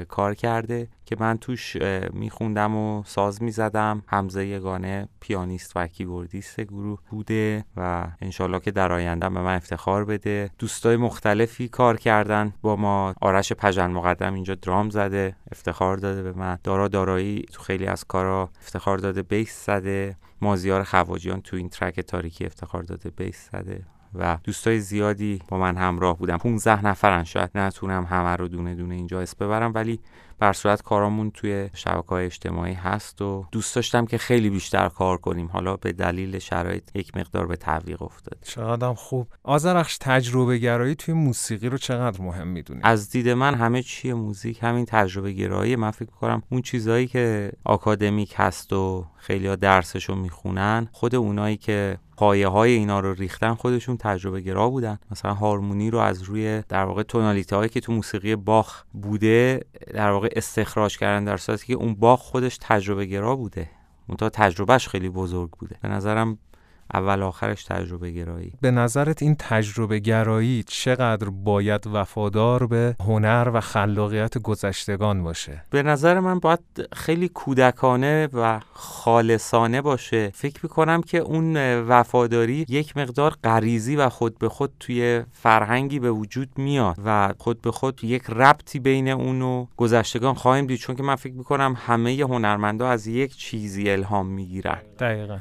کار 0.08 0.34
کرده 0.34 0.88
که 1.04 1.16
من 1.20 1.38
توش 1.38 1.76
میخوندم 2.12 2.76
و 2.76 3.02
ساز 3.06 3.42
می‌زدم. 3.42 4.02
حمزه 4.06 4.46
یگانه 4.46 5.08
پیانیست 5.20 5.72
و 5.76 5.86
کیبوردیست 5.86 6.60
گروه 6.60 6.98
بوده 7.10 7.64
و 7.76 8.06
انشالله 8.20 8.60
که 8.60 8.70
در 8.70 8.92
آینده 8.92 9.28
به 9.28 9.40
من 9.40 9.56
افتخار 9.56 10.04
بده. 10.04 10.50
دوستای 10.58 10.96
مختلفی 10.96 11.68
کار 11.68 11.96
کردن. 11.96 12.54
با 12.62 12.76
ما 12.76 13.14
آرش 13.20 13.52
پژن 13.52 13.86
مقدم 13.86 14.34
اینجا 14.34 14.54
درام 14.54 14.90
زده 14.90 15.36
افتخار 15.52 15.96
داده 15.96 16.22
به 16.22 16.32
من. 16.32 16.58
دارا 16.64 16.88
دارایی 16.88 17.42
تو 17.52 17.62
خیلی 17.62 17.86
از 17.86 18.04
کارا 18.04 18.50
افتخار 18.62 18.98
داده 18.98 19.22
bass 19.22 19.66
زده. 19.66 20.16
مازیار 20.40 20.82
خواجیان 20.82 21.40
تو 21.40 21.56
این 21.56 21.68
track 21.68 22.00
تاریکی 22.00 22.46
افتخار 22.46 22.82
داده 22.82 23.10
bass 23.10 23.50
زده. 23.52 23.86
و 24.14 24.38
دوستای 24.44 24.80
زیادی 24.80 25.42
با 25.48 25.58
من 25.58 25.76
همراه 25.76 26.18
بودن. 26.18 26.36
15 26.36 26.86
نفرن. 26.86 27.24
شاید 27.24 27.50
نتونم 27.54 28.04
همه 28.04 28.36
رو 28.36 28.48
دونه 28.48 28.74
دونه 28.74 28.94
اینجا 28.94 29.20
اسم 29.20 29.46
ببرم 29.46 29.72
ولی 29.74 30.00
بر 30.44 30.52
صورت 30.52 30.82
کارامون 30.82 31.30
توی 31.30 31.70
شبکه 31.74 32.08
های 32.08 32.26
اجتماعی 32.26 32.74
هست 32.74 33.22
و 33.22 33.46
دوست 33.52 33.74
داشتم 33.74 34.06
که 34.06 34.18
خیلی 34.18 34.50
بیشتر 34.50 34.88
کار 34.88 35.16
کنیم. 35.16 35.46
حالا 35.52 35.76
به 35.76 35.92
دلیل 35.92 36.38
شرایط 36.38 36.96
یک 36.96 37.16
مقدار 37.16 37.46
به 37.46 37.56
تعویق 37.56 38.02
افتاد. 38.02 38.38
چقدر 38.42 38.88
هم 38.88 38.94
خوب. 38.94 39.28
آزرخش 39.42 39.98
تجربه 40.00 40.58
گرایی 40.58 40.94
توی 40.94 41.14
موسیقی 41.14 41.68
رو 41.68 41.78
چقدر 41.78 42.22
مهم 42.22 42.48
می‌دونی؟ 42.48 42.80
از 42.84 43.10
دید 43.10 43.28
من 43.28 43.54
همه 43.54 43.82
چی 43.82 44.12
موزیک 44.12 44.58
همین 44.62 44.84
تجربه 44.84 45.32
گرایی 45.32 45.76
من 45.76 45.90
فکر 45.90 46.10
کنم 46.10 46.42
اون 46.50 46.62
چیزهایی 46.62 47.06
که 47.06 47.52
آکادمیک 47.64 48.34
هست 48.36 48.72
و 48.72 49.06
خیلی 49.16 49.56
درسشو 49.56 50.14
می‌خونن 50.14 50.88
خود 50.92 51.14
اونایی 51.14 51.56
که 51.56 51.98
پایه 52.16 52.48
های 52.48 52.72
اینا 52.72 53.00
رو 53.00 53.14
ریختن 53.14 53.54
خودشون 53.54 53.96
تجربه 53.96 54.40
گرا 54.40 54.70
بودن. 54.70 54.98
مثلا 55.10 55.34
هارمونی 55.34 55.90
رو 55.90 55.98
از 55.98 56.22
روی 56.22 56.62
در 56.68 56.84
واقع 56.84 57.02
تونالیته 57.02 57.56
هایی 57.56 57.68
که 57.68 57.80
تو 57.80 57.92
موسیقی 57.92 58.36
باخ 58.36 58.82
بوده 58.92 59.60
در 59.94 60.10
واقع 60.10 60.28
استخراج 60.34 60.98
کردن 60.98 61.24
در 61.24 61.36
صورتی 61.36 61.66
که 61.66 61.74
اون 61.74 61.94
باخ 61.94 62.20
خودش 62.20 62.58
تجربه 62.60 63.06
گرا 63.06 63.36
بوده. 63.36 63.70
منتها 64.08 64.28
تجربهش 64.28 64.88
خیلی 64.88 65.08
بزرگ 65.08 65.50
بوده. 65.50 65.76
به 65.82 65.88
نظرم 65.88 66.38
اول 66.94 67.22
آخرش 67.22 67.64
تجربه 67.64 68.10
گرایی 68.10 68.52
به 68.60 68.70
نظرت 68.70 69.22
این 69.22 69.36
تجربه 69.38 69.98
گرایی 69.98 70.64
چقدر 70.66 71.28
باید 71.28 71.86
وفادار 71.86 72.66
به 72.66 72.96
هنر 73.00 73.50
و 73.54 73.60
خلاقیت 73.60 74.38
گذشتگان 74.38 75.22
باشه؟ 75.22 75.64
به 75.70 75.82
نظر 75.82 76.20
من 76.20 76.38
باید 76.38 76.60
خیلی 76.92 77.28
کودکانه 77.28 78.28
و 78.32 78.60
خالصانه 78.72 79.82
باشه. 79.82 80.30
فکر 80.34 80.60
می‌کنم 80.62 81.02
که 81.02 81.18
اون 81.18 81.56
وفاداری 81.80 82.66
یک 82.68 82.96
مقدار 82.96 83.34
غریزی 83.44 83.96
و 83.96 84.08
خود 84.08 84.38
به 84.38 84.48
خود 84.48 84.72
توی 84.80 85.22
فرهنگی 85.32 85.98
به 85.98 86.10
وجود 86.10 86.48
میاد 86.56 86.96
و 87.04 87.34
خود 87.38 87.60
به 87.60 87.72
خود 87.72 88.04
یک 88.04 88.22
ربطی 88.28 88.78
بین 88.78 89.08
اون 89.08 89.42
و 89.42 89.66
گذشتگان 89.76 90.34
خواهیم 90.34 90.66
دید. 90.66 90.78
چون 90.78 90.96
که 90.96 91.02
من 91.02 91.14
فکر 91.14 91.34
می‌کنم 91.34 91.76
همه 91.86 92.24
هنرمندا 92.28 92.88
از 92.88 93.06
یک 93.06 93.36
چیزی 93.36 93.90
الهام 93.90 94.26
می‌گیرن. 94.26 94.78
دقیقا. 94.98 95.38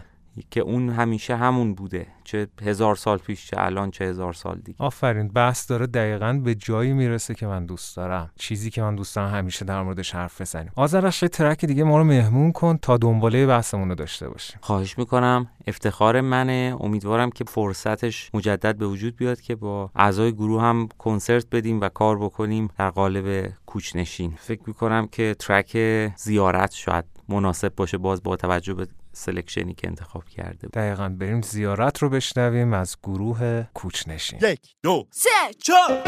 که 0.49 0.61
اون 0.61 0.89
همیشه 0.89 1.35
همون 1.35 1.73
بوده. 1.73 2.07
چه 2.23 2.47
هزار 2.61 2.95
سال 2.95 3.17
پیش 3.17 3.47
چه 3.47 3.55
الان 3.59 3.91
چه 3.91 4.05
هزار 4.05 4.33
سال 4.33 4.59
دیگه. 4.65 4.77
آفرین. 4.79 5.27
بحث 5.27 5.69
داره 5.69 5.87
دقیقا 5.87 6.33
به 6.43 6.55
جایی 6.55 6.93
می‌رسه 6.93 7.33
که 7.35 7.47
من 7.47 7.65
دوست 7.65 7.95
دارم. 7.95 8.31
چیزی 8.35 8.69
که 8.69 8.81
من 8.81 8.95
دوست 8.95 9.15
دارم 9.15 9.35
همیشه 9.35 9.65
در 9.65 9.83
موردش 9.83 10.15
حرف 10.15 10.41
بزنیم. 10.41 10.71
آذرش 10.75 11.23
یه 11.23 11.29
ترک 11.29 11.65
دیگه 11.65 11.83
ما 11.83 11.97
رو 11.97 12.03
مهمون 12.03 12.51
کن 12.51 12.77
تا 12.77 12.97
دنباله 12.97 13.47
بحثمون 13.47 13.89
رو 13.89 13.95
داشته 13.95 14.29
باشیم. 14.29 14.59
خواهش 14.61 14.97
می‌کنم. 14.97 15.47
افتخار 15.67 16.21
منه. 16.21 16.77
امیدوارم 16.79 17.29
که 17.29 17.43
فرصتش 17.43 18.29
مجدد 18.33 18.77
به 18.77 18.87
وجود 18.87 19.15
بیاد 19.15 19.41
که 19.41 19.55
با 19.55 19.91
اعضای 19.95 20.31
گروه 20.33 20.61
هم 20.61 20.89
کنسرت 20.97 21.45
بدیم 21.51 21.81
و 21.81 21.89
کار 21.89 22.19
بکنیم 22.19 22.69
در 22.77 22.89
قالب 22.89 23.49
کوچنشین. 23.65 24.33
فکر 24.37 24.61
می‌کنم 24.67 25.07
که 25.07 25.35
ترک 25.39 25.77
زیارت 26.17 26.71
شاید 26.71 27.05
مناسب 27.29 27.75
باشه. 27.75 27.97
باز 27.97 28.23
با 28.23 28.35
توجه 28.35 28.73
به 28.73 28.87
سلکشنی 29.13 29.73
که 29.73 29.87
انتخاب 29.87 30.25
کرده 30.25 30.67
بود. 30.67 30.71
دقیقا 30.71 31.09
بریم 31.09 31.41
زیارت 31.41 31.97
رو 31.97 32.09
بشنویم 32.09 32.73
از 32.73 32.97
گروه 33.03 33.63
کوچنشین 33.73 34.39
یک 34.41 34.59
دو 34.83 35.07
سه 35.11 35.29
چهار 35.63 36.03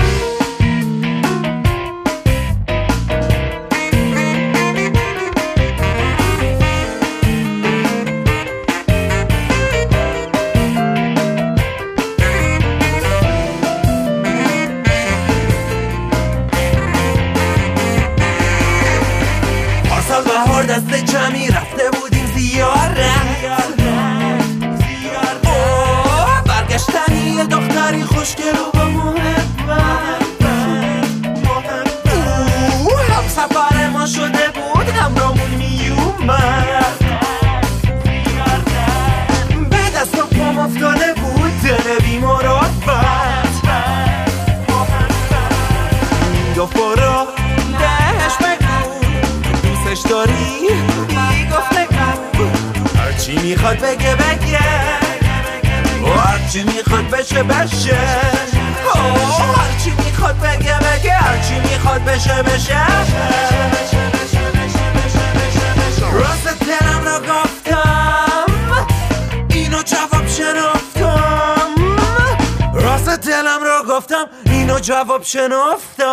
راست 75.25 75.97
دلم 75.97 76.04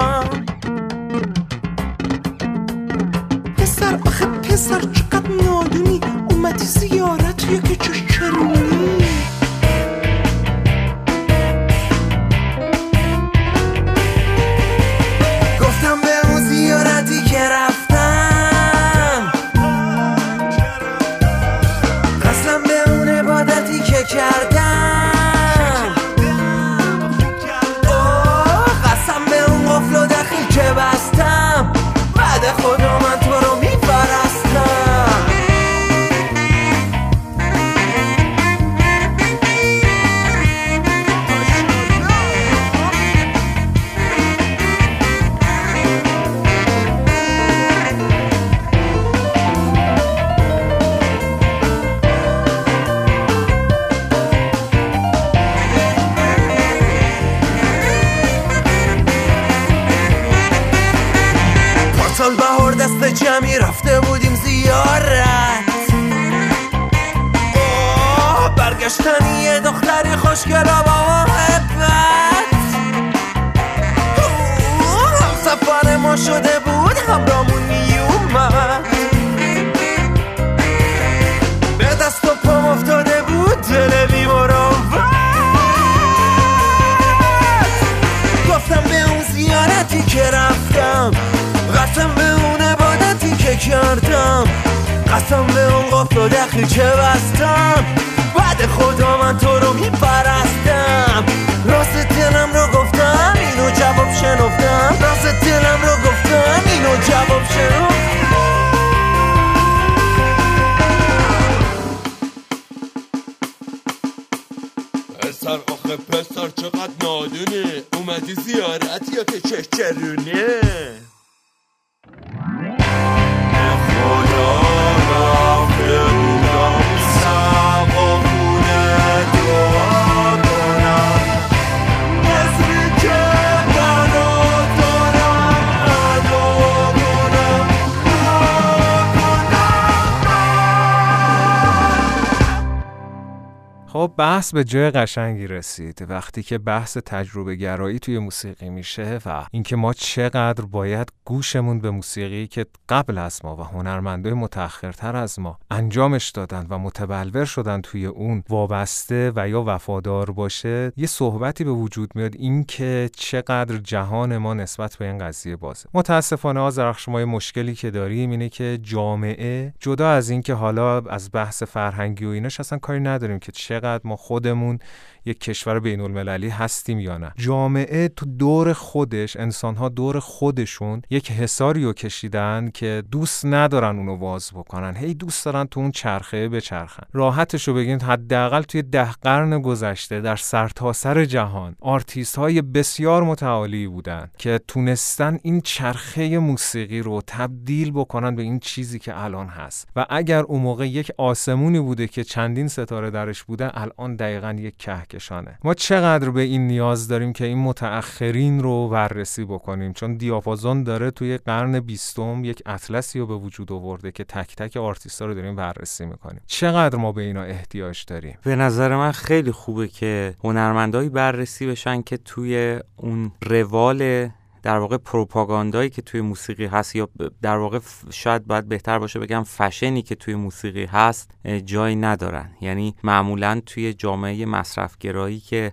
به 144.52 144.64
جای 144.64 144.90
قشنگی 144.90 145.46
رسید 145.46 146.06
وقتی 146.08 146.42
که 146.42 146.58
بحث 146.58 146.96
تجربه 146.96 147.54
گرایی 147.54 147.98
توی 147.98 148.18
موسیقی 148.18 148.70
میشه 148.70 149.18
و 149.26 149.46
اینکه 149.50 149.76
ما 149.76 149.92
چقدر 149.92 150.64
باید 150.64 151.12
گوشمون 151.24 151.80
به 151.80 151.90
موسیقی 151.90 152.46
که 152.46 152.66
قبل 152.88 153.18
از 153.18 153.44
ما 153.44 153.56
و 153.56 153.60
هنرمندای 153.62 154.32
متأخرتر 154.32 155.16
از 155.16 155.38
ما 155.38 155.58
انجامش 155.70 156.30
دادن 156.30 156.66
و 156.70 156.78
متبلور 156.78 157.44
شدن 157.44 157.80
توی 157.80 158.06
اون 158.06 158.42
وابسته 158.48 159.32
و 159.36 159.48
یا 159.48 159.64
وفادار 159.66 160.30
باشه 160.30 160.92
یه 160.96 161.06
صحبتی 161.06 161.64
به 161.64 161.70
وجود 161.70 162.10
میاد 162.14 162.34
اینکه 162.36 163.10
چقدر 163.16 163.76
جهان 163.76 164.36
ما 164.36 164.54
نسبت 164.54 164.96
به 164.96 165.04
این 165.04 165.18
قضیه 165.18 165.56
بازه. 165.56 165.88
متاسفانه 165.94 166.60
آذرخش 166.60 167.08
ما 167.08 167.24
مشکلی 167.24 167.74
که 167.74 167.90
داریم 167.90 168.30
اینه 168.30 168.48
که 168.48 168.78
جامعه 168.82 169.74
جدا 169.80 170.10
از 170.10 170.30
اینکه 170.30 170.54
حالا 170.54 171.00
از 171.00 171.30
بحث 171.32 171.62
فرهنگی 171.62 172.24
و 172.24 172.28
ایناش 172.28 172.60
اصلا 172.60 172.78
کاری 172.78 173.00
نداریم 173.00 173.38
که 173.38 173.52
چقدر 173.52 174.00
ما 174.04 174.16
خودمون 174.42 174.78
یک 175.24 175.40
کشور 175.40 175.80
بین 175.80 176.00
المللی 176.00 176.48
هستیم 176.48 177.00
یا 177.00 177.18
نه. 177.18 177.32
جامعه 177.36 178.08
تو 178.08 178.26
دور 178.26 178.72
خودش 178.72 179.36
انسانها 179.36 179.88
دور 179.88 180.20
خودشون 180.20 181.02
یک 181.10 181.30
حساری 181.30 181.84
رو 181.84 181.92
کشیدن 181.92 182.70
که 182.74 183.02
دوست 183.10 183.46
ندارن 183.46 183.96
اونو 183.96 184.16
واز 184.16 184.50
بکنن. 184.54 184.96
هی 184.96 185.14
دوست 185.14 185.44
دارن 185.44 185.64
تو 185.64 185.80
اون 185.80 185.90
چرخه 185.90 186.48
بچرخن. 186.48 187.06
راحتش 187.12 187.68
رو 187.68 187.74
بگین 187.74 188.00
حداقل 188.00 188.62
توی 188.62 188.82
ده 188.82 189.12
قرن 189.12 189.62
گذشته 189.62 190.20
در 190.20 190.36
سرتاسر 190.36 191.24
جهان 191.24 191.76
آرتیست 191.80 192.36
های 192.38 192.62
بسیار 192.62 193.22
متعالی 193.22 193.86
بودن 193.86 194.30
که 194.38 194.60
تونستن 194.68 195.38
این 195.42 195.60
چرخه 195.60 196.38
موسیقی 196.38 197.00
رو 197.00 197.22
تبدیل 197.26 197.90
بکنن 197.90 198.36
به 198.36 198.42
این 198.42 198.58
چیزی 198.58 198.98
که 198.98 199.20
الان 199.24 199.46
هست. 199.46 199.88
و 199.96 200.06
اگر 200.10 200.42
اون 200.42 200.60
موقع 200.60 200.88
یک 200.88 201.12
آسمونی 201.18 201.80
بوده 201.80 202.06
که 202.06 202.24
چندین 202.24 202.68
ستاره 202.68 203.10
درش 203.10 203.42
بوده 203.42 203.80
الان 203.80 204.16
دقیقا 204.16 204.56
یک 204.58 204.74
کهکشانه 205.12 205.58
ما 205.64 205.74
چقدر 205.74 206.30
به 206.30 206.40
این 206.40 206.66
نیاز 206.66 207.08
داریم 207.08 207.32
که 207.32 207.44
این 207.44 207.58
متأخرین 207.58 208.62
رو 208.62 208.88
بررسی 208.88 209.44
بکنیم؟ 209.44 209.92
چون 209.92 210.14
دیاپازون 210.14 210.82
داره 210.82 211.10
توی 211.10 211.38
قرن 211.38 211.80
بیستم 211.80 212.44
یک 212.44 212.62
اطلسی 212.66 213.18
رو 213.18 213.26
به 213.26 213.34
وجود 213.34 213.72
آورده 213.72 214.12
که 214.12 214.24
تک 214.24 214.56
تک 214.56 214.76
آرتیستا 214.76 215.26
رو 215.26 215.34
داریم 215.34 215.56
بررسی 215.56 216.06
می‌کنیم. 216.06 216.40
چقدر 216.46 216.98
ما 216.98 217.12
به 217.12 217.22
اینا 217.22 217.42
احتیاج 217.42 218.04
داریم؟ 218.06 218.38
به 218.44 218.56
نظر 218.56 218.96
من 218.96 219.12
خیلی 219.12 219.52
خوبه 219.52 219.88
که 219.88 220.34
هنرمندایی 220.44 221.08
بررسی 221.08 221.66
بشن 221.66 222.02
که 222.02 222.16
توی 222.16 222.80
اون 222.96 223.32
روال 223.42 224.28
در 224.62 224.78
واقع 224.78 224.96
پروپاگاندایی 224.96 225.90
که 225.90 226.02
توی 226.02 226.20
موسیقی 226.20 226.66
هست 226.66 226.96
یا 226.96 227.08
در 227.42 227.56
واقع 227.56 227.78
شاید 228.10 228.46
باید 228.46 228.68
بهتر 228.68 228.98
باشه 228.98 229.18
بگم 229.18 229.42
فشنی 229.42 230.02
که 230.02 230.14
توی 230.14 230.34
موسیقی 230.34 230.84
هست 230.84 231.30
جایی 231.64 231.96
ندارن. 231.96 232.50
یعنی 232.60 232.94
معمولا 233.04 233.60
توی 233.66 233.94
جامعه 233.94 234.46
مصرفگرایی 234.46 235.40
که 235.40 235.72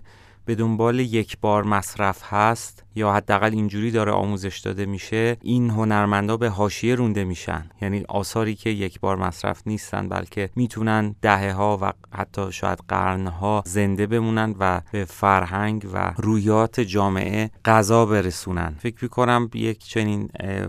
به 0.50 0.56
دنبال 0.56 1.00
یک 1.00 1.38
بار 1.40 1.64
مصرف 1.64 2.22
هست 2.24 2.84
یا 2.94 3.12
حداقل 3.12 3.50
اینجوری 3.52 3.90
داره 3.90 4.12
آموزش 4.12 4.58
داده 4.58 4.86
میشه 4.86 5.36
این 5.40 5.70
هنرمندا 5.70 6.36
به 6.36 6.48
حاشیه 6.48 6.94
رونده 6.94 7.24
میشن. 7.24 7.70
یعنی 7.82 8.04
آثاری 8.08 8.54
که 8.54 8.70
یک 8.70 9.00
بار 9.00 9.16
مصرف 9.16 9.62
نیستن 9.66 10.08
بلکه 10.08 10.50
می‌تونن 10.56 11.14
دهه 11.22 11.52
ها 11.52 11.78
و 11.82 11.92
حتی 12.12 12.52
شاید 12.52 12.78
قرنها 12.88 13.62
زنده 13.66 14.06
بمونن 14.06 14.54
و 14.58 14.80
به 14.92 15.04
فرهنگ 15.04 15.86
و 15.94 16.12
رویات 16.16 16.80
جامعه 16.80 17.50
غذا 17.64 18.06
برسونن. 18.06 18.76
فکر 18.78 18.96
می‌کنم 19.02 19.50
یک 19.54 19.84
چنین 19.84 20.28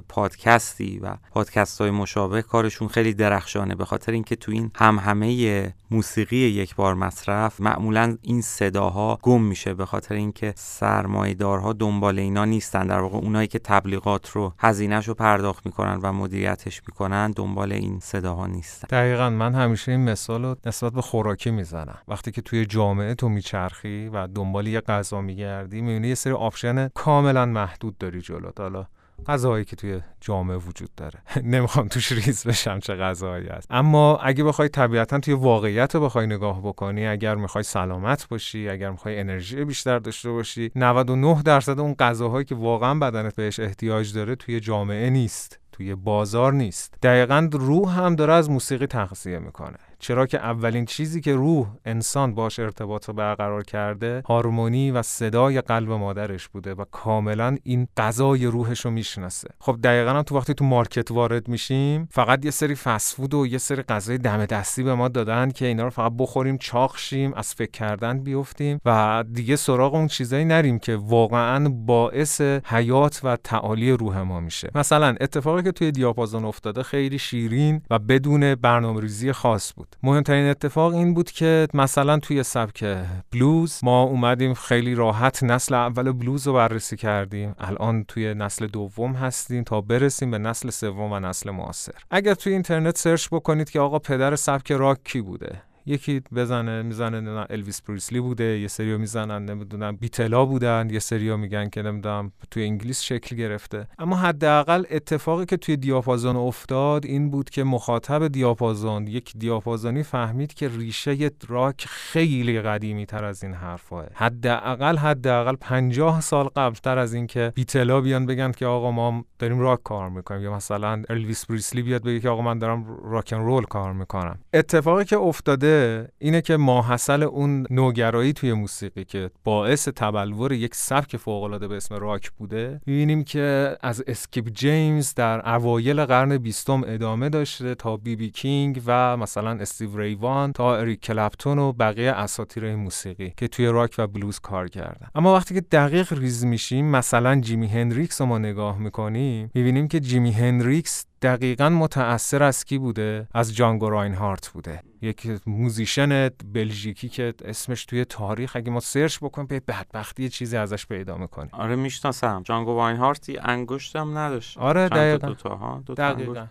پادکستی 0.09 0.99
و 0.99 1.15
پادکست 1.31 1.81
های 1.81 1.91
مشابه 1.91 2.41
کارشون 2.41 2.87
خیلی 2.87 3.13
درخشانه. 3.13 3.75
به 3.75 3.85
خاطر 3.85 4.11
اینکه 4.11 4.35
تو 4.35 4.51
این 4.51 4.71
هم 4.75 4.99
همه 4.99 5.73
موسیقی 5.91 6.37
یک 6.37 6.75
بار 6.75 6.93
مصرف 6.93 7.61
معمولا 7.61 8.17
این 8.21 8.41
صداها 8.41 9.19
گم 9.21 9.41
میشه. 9.41 9.70
به 9.73 9.85
خاطر 9.85 10.15
اینکه 10.15 10.53
سرمایه‌دارها 10.57 11.73
دنبال 11.73 12.19
اینا 12.19 12.45
نیستن. 12.45 12.87
در 12.87 12.99
واقع 12.99 13.17
اونایی 13.17 13.47
که 13.47 13.59
تبلیغات 13.59 14.29
رو 14.29 14.53
هزینهش 14.59 15.07
رو 15.07 15.13
پرداخت 15.13 15.65
می‌کنن 15.65 15.99
و 16.03 16.13
مدیریتش 16.13 16.81
می‌کنن 16.87 17.31
دنبال 17.31 17.71
این 17.71 17.99
صداها 17.99 18.47
نیستن. 18.47 18.87
دقیقا 18.87 19.29
من 19.29 19.55
همیشه 19.55 19.91
این 19.91 20.09
مثال 20.09 20.45
رو 20.45 20.55
نسبت 20.65 20.93
به 20.93 21.01
خوراکی 21.01 21.51
می‌زنم. 21.51 21.97
وقتی 22.07 22.31
که 22.31 22.41
توی 22.41 22.65
جامعه 22.65 23.15
تو 23.15 23.29
میچرخی 23.29 24.07
و 24.13 24.27
دنبال 24.27 24.67
یه 24.67 24.81
غذا 24.81 25.21
میگردی 25.21 25.81
می‌بینی 25.81 26.07
یه 26.07 26.15
سری 26.15 26.33
option 26.33 26.87
کاملا 26.87 27.45
محدود 27.45 27.97
داری 27.97 28.21
جلوت. 28.21 28.59
حالا 28.59 28.85
غذاهایی 29.27 29.65
که 29.65 29.75
توی 29.75 30.01
جامعه 30.21 30.57
وجود 30.57 30.89
داره. 30.97 31.19
نمی‌خوام 31.53 31.87
توش 31.87 32.11
ریز 32.11 32.47
بشم 32.47 32.79
چه 32.79 32.95
غذاهایی 32.95 33.47
هست. 33.47 33.67
اما 33.69 34.17
اگه 34.17 34.43
بخوای 34.43 34.69
طبیعتا 34.69 35.19
توی 35.19 35.33
واقعیت 35.33 35.95
رو 35.95 36.01
بخوای 36.01 36.27
نگاه 36.27 36.61
بکنی 36.61 37.07
اگر 37.07 37.35
می‌خوای 37.35 37.63
سلامت 37.63 38.27
باشی 38.27 38.69
اگر 38.69 38.91
می‌خوای 38.91 39.19
انرژی 39.19 39.65
بیشتر 39.65 39.99
داشته 39.99 40.31
باشی 40.31 40.71
99 40.75 41.41
درصد 41.41 41.79
اون 41.79 41.93
غذاهایی 41.93 42.45
که 42.45 42.55
واقعا 42.55 42.93
بدنت 42.99 43.35
بهش 43.35 43.59
احتیاج 43.59 44.13
داره 44.13 44.35
توی 44.35 44.59
جامعه 44.59 45.09
نیست 45.09 45.59
توی 45.71 45.95
بازار 45.95 46.53
نیست. 46.53 46.97
دقیقا 47.03 47.49
روح 47.51 47.99
هم 47.99 48.15
داره 48.15 48.33
از 48.33 48.49
موسیقی 48.49 48.85
تغذیه 48.85 49.39
می‌کنه. 49.39 49.77
چرا 50.01 50.25
که 50.25 50.37
اولین 50.37 50.85
چیزی 50.85 51.21
که 51.21 51.35
روح 51.35 51.67
انسان 51.85 52.35
باش 52.35 52.59
ارتباط 52.59 53.05
رو 53.05 53.13
برقرار 53.13 53.63
کرده 53.63 54.23
هارمونی 54.25 54.91
و 54.91 55.01
صدای 55.01 55.61
قلب 55.61 55.91
مادرش 55.91 56.47
بوده 56.47 56.73
و 56.73 56.85
کاملا 56.91 57.57
این 57.63 57.87
غذای 57.97 58.45
روحش 58.45 58.85
رو 58.85 58.91
می‌شناسه. 58.91 59.49
خب 59.59 59.77
دقیقا 59.83 60.11
هم 60.11 60.21
تو 60.21 60.37
وقتی 60.37 60.53
تو 60.53 60.65
مارکت 60.65 61.11
وارد 61.11 61.47
میشیم 61.47 62.07
فقط 62.11 62.45
یه 62.45 62.51
سری 62.51 62.75
فسفود 62.75 63.33
و 63.33 63.47
یه 63.47 63.57
سری 63.57 63.81
غذای 63.81 64.17
دم 64.17 64.45
دستی 64.45 64.83
به 64.83 64.95
ما 64.95 65.07
دادن 65.07 65.51
که 65.51 65.65
اینا 65.65 65.83
رو 65.83 65.89
فقط 65.89 66.11
بخوریم 66.17 66.57
چاق 66.57 66.97
شیم 66.97 67.33
از 67.33 67.53
فکر 67.53 67.71
کردن 67.71 68.19
بیفتیم 68.19 68.81
و 68.85 69.23
دیگه 69.31 69.55
سراغ 69.55 69.93
اون 69.93 70.07
چیزایی 70.07 70.45
نریم 70.45 70.79
که 70.79 70.95
واقعا 70.95 71.69
باعث 71.69 72.41
حیات 72.41 73.21
و 73.23 73.35
تعالی 73.35 73.91
روح 73.91 74.21
ما 74.21 74.39
میشه. 74.39 74.71
مثلا 74.75 75.15
اتفاقی 75.21 75.63
که 75.63 75.71
توی 75.71 75.91
دیاپازون 75.91 76.45
افتاده 76.45 76.83
خیلی 76.83 77.19
شیرین 77.19 77.81
و 77.89 77.99
بدون 77.99 78.55
برنامه‌ریزی 78.55 79.31
خاص 79.31 79.73
بود. 79.75 79.90
مهمترین 80.03 80.49
اتفاق 80.49 80.93
این 80.93 81.13
بود 81.13 81.31
که 81.31 81.67
مثلا 81.73 82.19
توی 82.19 82.43
سبک 82.43 82.97
بلوز 83.31 83.79
ما 83.83 84.03
اومدیم 84.03 84.53
خیلی 84.53 84.95
راحت 84.95 85.43
نسل 85.43 85.75
اول 85.75 86.11
بلوز 86.11 86.47
رو 86.47 86.53
بررسی 86.53 86.97
کردیم. 86.97 87.55
الان 87.59 88.03
توی 88.03 88.33
نسل 88.33 88.67
دوم 88.67 89.13
هستیم 89.13 89.63
تا 89.63 89.81
برسیم 89.81 90.31
به 90.31 90.37
نسل 90.37 90.69
سوم 90.69 91.11
و 91.11 91.19
نسل 91.19 91.51
معاصر. 91.51 91.93
اگر 92.11 92.33
توی 92.33 92.53
اینترنت 92.53 92.97
search 92.97 93.27
بکنید 93.31 93.69
که 93.69 93.79
آقا 93.79 93.99
پدر 93.99 94.35
سبک 94.35 94.71
راک 94.71 95.03
کی 95.03 95.21
بوده؟ 95.21 95.61
یکی 95.85 96.21
بزنه 96.35 96.81
می‌زنه 96.81 97.45
الویس 97.49 97.81
پریسلی 97.81 98.19
بوده 98.19 98.43
یه 98.43 98.67
سریو 98.67 98.97
می‌زنن 98.97 99.45
نمی‌دونم 99.45 99.95
بیتلا 99.95 100.45
بودن 100.45 100.87
یه 100.91 100.99
سریو 100.99 101.37
میگن 101.37 101.69
که 101.69 101.81
نمی‌دونم 101.81 102.31
توی 102.51 102.63
انگلیس 102.63 103.01
شکل 103.01 103.35
گرفته. 103.35 103.87
اما 103.99 104.15
حداقل 104.15 104.83
اتفاقی 104.91 105.45
که 105.45 105.57
توی 105.57 105.77
دیاپازون 105.77 106.35
افتاد 106.35 107.05
این 107.05 107.29
بود 107.29 107.49
که 107.49 107.63
مخاطب 107.63 108.27
دیاپازون 108.27 109.07
یک 109.07 109.33
دیاپازونی 109.37 110.03
فهمید 110.03 110.53
که 110.53 110.69
ریشه 110.77 111.31
راک 111.47 111.85
خیلی 111.87 112.61
قدیمی 112.61 113.05
تر 113.05 113.25
از 113.25 113.43
این 113.43 113.53
حرفاه. 113.53 114.05
حداقل 114.13 114.97
حداقل 114.97 115.55
50 115.55 116.21
سال 116.21 116.47
قبل 116.47 116.75
تر 116.75 116.97
از 116.97 117.13
اینکه 117.13 117.51
بیتلا 117.55 118.01
بیان 118.01 118.25
بگن 118.25 118.51
که 118.51 118.65
آقا 118.65 118.91
ما 118.91 119.25
داریم 119.39 119.59
راک 119.59 119.83
کار 119.83 120.09
می‌کنیم. 120.09 120.41
یا 120.41 120.55
مثلا 120.55 121.03
الویس 121.09 121.45
پریسلی 121.45 121.81
بیاد 121.81 122.03
بگه 122.03 122.19
که 122.19 122.29
آقا 122.29 122.41
من 122.41 122.59
دارم 122.59 122.85
راکن 123.03 123.37
roll 123.37 123.63
کار 123.63 123.93
می‌کنم. 123.93 124.39
اتفاقی 124.53 125.05
که 125.05 125.17
افتاده 125.17 125.70
اینه 126.17 126.41
که 126.41 126.57
ماحصل 126.57 127.23
اون 127.23 127.67
نوگرایی 127.69 128.33
توی 128.33 128.53
موسیقی 128.53 129.05
که 129.05 129.29
باعث 129.43 129.87
تبلور 129.87 130.51
یک 130.51 130.75
سبک 130.75 131.17
فوقالعاده 131.17 131.67
به 131.67 131.75
اسم 131.75 131.95
راک 131.95 132.31
بوده 132.31 132.81
می‌بینیم 132.85 133.23
که 133.23 133.77
از 133.81 134.03
اسکیپ 134.07 134.49
جیمز 134.49 135.13
در 135.13 135.49
اوایل 135.55 136.05
قرن 136.05 136.37
بیستم 136.37 136.81
ادامه 136.87 137.29
داشته 137.29 137.75
تا 137.75 137.97
بی 137.97 138.15
بی 138.15 138.29
کینگ 138.29 138.81
و 138.85 139.17
مثلا 139.17 139.51
استیوی 139.51 139.97
ری 139.97 140.25
وان 140.25 140.53
تا 140.53 140.77
اریک 140.77 140.99
کلپتون 140.99 141.59
و 141.59 141.73
بقیه 141.73 142.11
اساطیر 142.11 142.65
این 142.65 142.75
موسیقی 142.75 143.33
که 143.37 143.47
توی 143.47 143.65
راک 143.65 143.95
و 143.97 144.07
بلوز 144.07 144.39
کار 144.39 144.67
کردن. 144.67 145.07
اما 145.15 145.35
وقتی 145.35 145.53
که 145.53 145.61
دقیق 145.61 146.13
ریز 146.13 146.45
میشیم 146.45 146.85
مثلا 146.85 147.39
جیمی 147.39 147.67
هندریکس 147.67 148.21
رو 148.21 148.27
ما 148.27 148.37
نگاه 148.37 148.79
می‌کنیم 148.79 149.51
می‌بینیم 149.53 149.87
که 149.87 149.99
جیمی 149.99 150.31
هندریکس 150.31 151.05
دقیقا 151.21 151.69
متأثر 151.69 152.43
از 152.43 152.65
کی 152.65 152.77
بوده؟ 152.77 153.27
از 153.33 153.55
جانگو 153.55 153.89
راینهارت 153.89 154.47
بوده. 154.47 154.79
یک 155.01 155.27
musician 155.47 156.29
بلژیکی 156.53 157.09
که 157.09 157.33
اسمش 157.45 157.85
توی 157.85 158.05
تاریخ 158.05 158.55
اگه 158.55 158.71
ما 158.71 158.79
search 158.79 159.17
بکنیم 159.21 159.47
به 159.47 159.59
بدبختی 159.59 160.29
چیزی 160.29 160.57
ازش 160.57 160.85
پیدا 160.85 161.17
می‌کنیم. 161.17 161.49
آره 161.53 161.75
می‌شناسم. 161.75 162.41
جانگو 162.45 162.71
واینهارتی 162.71 163.37
انگشتم 163.37 164.17
نداشت. 164.17 164.57
آره 164.57 164.89
دقیقا. 164.89 165.27
دو 165.27 165.33
تا 165.33 165.55
ها؟ 165.55 165.83
دو 165.85 165.93
دقیقا 165.93 166.47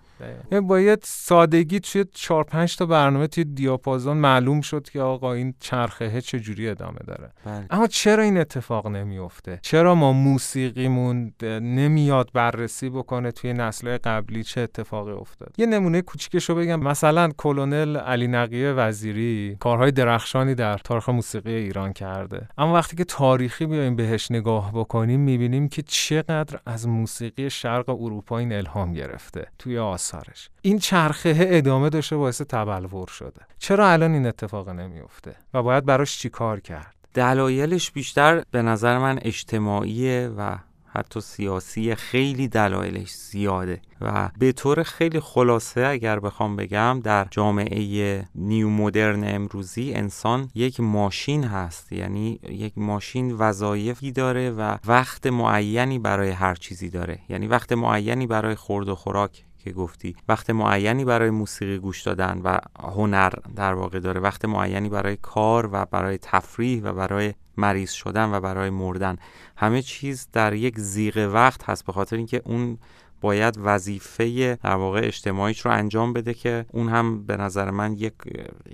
یعنی 0.52 0.66
با 0.66 0.80
یه 0.80 0.96
سادگی 1.02 1.80
توی 1.80 2.04
4 2.14 2.44
5 2.44 2.76
تا 2.76 2.86
برنامه 2.86 3.26
توی 3.26 3.44
دیاپازون 3.44 4.16
معلوم 4.16 4.60
شد 4.60 4.88
که 4.88 5.00
آقا 5.00 5.32
این 5.32 5.54
چرخه 5.60 6.20
چجوری 6.20 6.68
ادامه 6.68 6.98
داره. 7.06 7.32
بله. 7.44 7.66
اما 7.70 7.86
چرا 7.86 8.22
این 8.22 8.38
اتفاق 8.38 8.86
نمیفته 8.86 9.58
چرا 9.62 9.94
ما 9.94 10.12
موسیقیمون 10.12 11.32
نمیاد 11.42 12.30
بررسی 12.32 12.90
بکنه 12.90 13.32
توی 13.32 13.52
نسل 13.52 13.98
قبلی؟ 14.04 14.42
چه 14.42 14.59
اتفاقی 14.62 15.12
افتاد؟ 15.12 15.54
یه 15.58 15.66
نمونه 15.66 16.02
کوچیکشو 16.02 16.54
بگم. 16.54 16.80
مثلا 16.80 17.30
کلونل 17.36 17.96
علی 17.96 18.26
نقیه 18.26 18.72
وزیری 18.72 19.56
کارهای 19.60 19.90
درخشانی 19.90 20.54
در 20.54 20.78
تاریخ 20.78 21.08
موسیقی 21.08 21.54
ایران 21.54 21.92
کرده. 21.92 22.48
اما 22.58 22.74
وقتی 22.74 22.96
که 22.96 23.04
تاریخی 23.04 23.66
بیایم 23.66 23.96
بهش 23.96 24.30
نگاه 24.30 24.72
بکنیم 24.74 25.20
می‌بینیم 25.20 25.68
که 25.68 25.82
چقدر 25.82 26.60
از 26.66 26.88
موسیقی 26.88 27.50
شرق 27.50 27.88
اروپا 27.88 28.38
این 28.38 28.52
الهام 28.52 28.92
گرفته 28.92 29.46
توی 29.58 29.78
آثارش. 29.78 30.48
این 30.62 30.78
چرخه 30.78 31.34
ادامه 31.38 31.88
داشته 31.88 32.16
باعث 32.16 32.42
تبلور 32.42 33.06
شده. 33.06 33.40
چرا 33.58 33.88
الان 33.88 34.12
این 34.12 34.26
اتفاق 34.26 34.68
نمیفته 34.68 35.36
و 35.54 35.62
باید 35.62 35.84
براش 35.84 36.18
چیکار 36.18 36.60
کرد؟ 36.60 36.94
دلایلش 37.14 37.90
بیشتر 37.90 38.42
به 38.50 38.62
نظر 38.62 38.98
من 38.98 39.18
اجتماعیه 39.22 40.30
و 40.38 40.58
حتی 40.92 41.20
سیاسی 41.20 41.94
خیلی 41.94 42.48
دلایلش 42.48 43.14
زیاده. 43.14 43.80
و 44.00 44.30
به 44.38 44.52
طور 44.52 44.82
خیلی 44.82 45.20
خلاصه 45.20 45.86
اگر 45.86 46.20
بخوام 46.20 46.56
بگم 46.56 47.00
در 47.04 47.26
جامعه 47.30 48.24
نیو 48.34 48.68
مدرن 48.68 49.34
امروزی 49.34 49.92
انسان 49.94 50.50
یک 50.54 50.80
ماشین 50.80 51.44
هست. 51.44 51.92
یعنی 51.92 52.40
یک 52.48 52.72
ماشین 52.78 53.32
وظایفی 53.32 54.12
داره 54.12 54.50
و 54.50 54.76
وقت 54.86 55.26
معینی 55.26 55.98
برای 55.98 56.30
هر 56.30 56.54
چیزی 56.54 56.88
داره. 56.88 57.18
یعنی 57.28 57.46
وقت 57.46 57.72
معینی 57.72 58.26
برای 58.26 58.54
خورد 58.54 58.88
و 58.88 58.94
خوراک 58.94 59.44
که 59.64 59.72
گفتی 59.72 60.16
وقت 60.28 60.50
معینی 60.50 61.04
برای 61.04 61.30
موسیقی 61.30 61.78
گوش 61.78 62.02
دادن 62.02 62.40
و 62.44 62.58
هنر 62.80 63.32
در 63.56 63.74
واقع 63.74 64.00
داره 64.00 64.20
وقت 64.20 64.44
معینی 64.44 64.88
برای 64.88 65.16
کار 65.16 65.68
و 65.72 65.86
برای 65.90 66.18
تفریح 66.18 66.82
و 66.82 66.92
برای 66.92 67.34
مریض 67.60 67.90
شدن 67.90 68.34
و 68.34 68.40
برای 68.40 68.70
مردن. 68.70 69.16
همه 69.56 69.82
چیز 69.82 70.28
در 70.32 70.52
یک 70.54 70.78
زیغ 70.78 71.30
وقت 71.32 71.70
هست 71.70 71.86
به 71.86 71.92
خاطر 71.92 72.16
اینکه 72.16 72.42
اون 72.44 72.78
باید 73.20 73.58
وظیفه 73.62 74.58
در 74.62 74.74
واقع 74.74 75.00
اجتماعیش 75.04 75.60
رو 75.60 75.70
انجام 75.70 76.12
بده 76.12 76.34
که 76.34 76.66
اون 76.72 76.88
هم 76.88 77.26
به 77.26 77.36
نظر 77.36 77.70
من 77.70 77.92
یک 77.92 78.12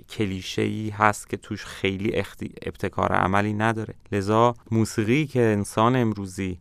کلیشه 0.09 0.61
ای 0.61 0.89
هست 0.89 1.29
که 1.29 1.37
توش 1.37 1.65
خیلی 1.65 2.23
ابتکار 2.61 3.13
عملی 3.13 3.53
نداره. 3.53 3.93
لذا 4.11 4.53
موسیقی 4.71 5.25
که 5.25 5.41
انسان 5.41 5.95
امروزی 5.95 6.59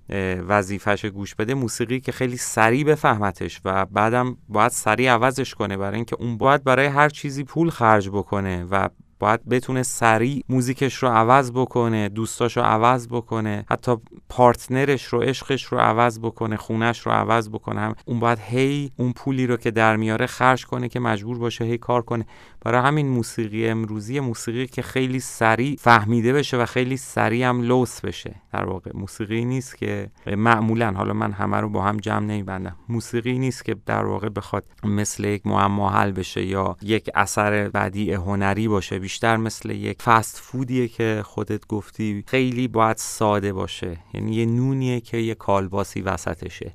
وظیفش 0.48 1.04
گوش 1.04 1.34
بده 1.34 1.54
موسیقی 1.54 2.00
که 2.00 2.12
خیلی 2.12 2.36
سریع 2.36 2.84
بفهمتش 2.84 3.60
و 3.64 3.86
بعدم 3.86 4.36
باید 4.48 4.72
سریع 4.72 5.12
عوضش 5.12 5.54
کنه 5.54 5.76
برای 5.76 5.96
اینکه 5.96 6.16
اون 6.20 6.36
باید 6.36 6.64
برای 6.64 6.86
هر 6.86 7.08
چیزی 7.08 7.44
پول 7.44 7.70
خرج 7.70 8.08
بکنه 8.08 8.64
و 8.64 8.88
باید 9.18 9.48
بتونه 9.48 9.82
سریع 9.82 10.44
موزیکش 10.48 10.94
رو 10.94 11.08
عوض 11.08 11.52
بکنه 11.52 12.08
دوستاش 12.08 12.56
رو 12.56 12.62
عوض 12.62 13.08
بکنه 13.08 13.64
حتی 13.70 13.96
پارتنرش 14.28 15.04
رو 15.04 15.20
عشقش 15.20 15.64
رو 15.64 15.78
عوض 15.78 16.18
بکنه 16.18 16.56
خونش 16.56 17.00
رو 17.00 17.12
عوض 17.12 17.48
بکنه. 17.48 17.80
هم 17.80 17.94
اون 18.04 18.20
باید 18.20 18.38
هی 18.38 18.90
اون 18.96 19.12
پولی 19.12 19.46
رو 19.46 19.56
که 19.56 19.70
در 19.70 19.96
میاره 19.96 20.26
خرج 20.26 20.66
کنه 20.66 20.88
که 20.88 21.00
مجبور 21.00 21.38
باشه 21.38 21.64
هی 21.64 21.78
کار 21.78 22.02
کنه. 22.02 22.26
برای 22.60 22.80
همین 22.82 23.08
موسیقی 23.08 23.68
امروزی 23.68 24.20
موسیقی 24.20 24.66
که 24.66 24.82
خیلی 24.82 25.20
سریع 25.20 25.76
فهمیده 25.78 26.32
بشه 26.32 26.56
و 26.56 26.66
خیلی 26.66 26.96
سریع 26.96 27.48
هم 27.48 27.62
لوس 27.62 28.00
بشه. 28.00 28.34
در 28.52 28.64
واقع 28.64 28.90
موسیقی 28.94 29.44
نیست 29.44 29.76
که 29.76 30.10
معمولا 30.26 30.92
حالا 30.92 31.12
من 31.12 31.32
همه 31.32 31.56
رو 31.56 31.68
با 31.68 31.82
هم 31.82 31.96
جمع 31.96 32.26
نمیبندم. 32.26 32.76
موسیقی 32.88 33.38
نیست 33.38 33.64
که 33.64 33.76
در 33.86 34.04
واقع 34.04 34.28
بخواد 34.28 34.64
مثل 34.84 35.24
یک 35.24 35.46
معما 35.46 35.90
حل 35.90 36.12
بشه 36.12 36.44
یا 36.44 36.76
یک 36.82 37.10
اثر 37.14 37.68
بدیع 37.68 38.14
هنری 38.14 38.68
باشه. 38.68 39.05
بیشتر 39.06 39.36
مثل 39.36 39.70
یک 39.70 40.02
فست 40.02 40.38
فودیه 40.38 40.88
که 40.88 41.22
خودت 41.24 41.66
گفتی 41.66 42.24
خیلی 42.26 42.68
باید 42.68 42.96
ساده 42.96 43.52
باشه. 43.52 43.96
یعنی 44.14 44.34
یه 44.34 44.46
نونیه 44.46 45.00
که 45.00 45.16
یه 45.16 45.34
کالباسی 45.34 46.00
وسطشه. 46.00 46.72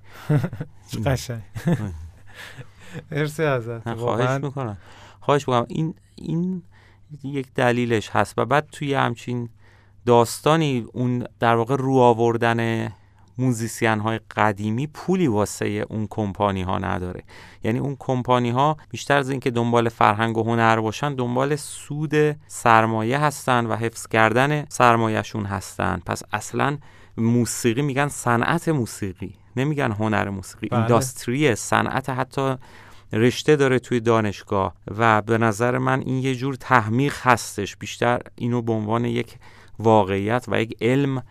قشنگ. 1.05 1.41
مرسی 3.11 3.43
ازت. 3.43 3.93
خواهش 3.93 4.43
می‌کنم. 4.43 4.77
خواهش 5.19 5.47
می‌کنم. 5.47 5.65
این 5.69 5.93
این 6.15 6.63
یک 7.23 7.47
دلیلش 7.55 8.09
هست. 8.09 8.33
و 8.37 8.45
بعد 8.45 8.67
توی 8.71 8.93
همچین 8.93 9.49
داستانی 10.05 10.85
اون 10.93 11.27
در 11.39 11.55
واقع 11.55 11.75
رو 11.75 11.93
آوردن 11.93 12.91
موزیسین 13.41 13.99
های 13.99 14.19
قدیمی 14.35 14.87
پولی 14.87 15.27
واسه 15.27 15.65
اون 15.89 16.07
کمپانی 16.09 16.61
ها 16.61 16.77
نداره. 16.77 17.23
یعنی 17.63 17.79
اون 17.79 17.95
کمپانی 17.99 18.49
ها 18.49 18.77
بیشتر 18.89 19.17
از 19.17 19.29
اینکه 19.29 19.51
دنبال 19.51 19.89
فرهنگ 19.89 20.37
و 20.37 20.43
هنر 20.43 20.79
باشن 20.79 21.15
دنبال 21.15 21.55
سود 21.55 22.13
سرمایه 22.47 23.19
هستن 23.19 23.65
و 23.65 23.75
حفظ 23.75 24.07
کردن 24.07 24.65
سرمایهشون 24.69 25.45
هستن. 25.45 26.01
پس 26.05 26.23
اصلا 26.33 26.77
موسیقی 27.17 27.81
میگن 27.81 28.07
صنعت 28.07 28.69
موسیقی 28.69 29.35
نمیگن 29.55 29.91
هنر 29.91 30.29
موسیقی. 30.29 30.67
بله. 30.67 30.79
اینداستری 30.79 31.55
صنعت 31.55 32.09
حتی 32.09 32.55
رشته 33.13 33.55
داره 33.55 33.79
توی 33.79 33.99
دانشگاه 33.99 34.73
و 34.97 35.21
به 35.21 35.37
نظر 35.37 35.77
من 35.77 35.99
این 35.99 36.17
یه 36.17 36.35
جور 36.35 36.55
تحمیق 36.55 37.13
هستش. 37.21 37.77
بیشتر 37.77 38.21
اینو 38.35 38.61
به 38.61 38.73
عنوان 38.73 39.05
یک 39.05 39.35
واقعیت 39.79 40.45
و 40.47 40.61
یک 40.61 40.77
علم 40.81 41.23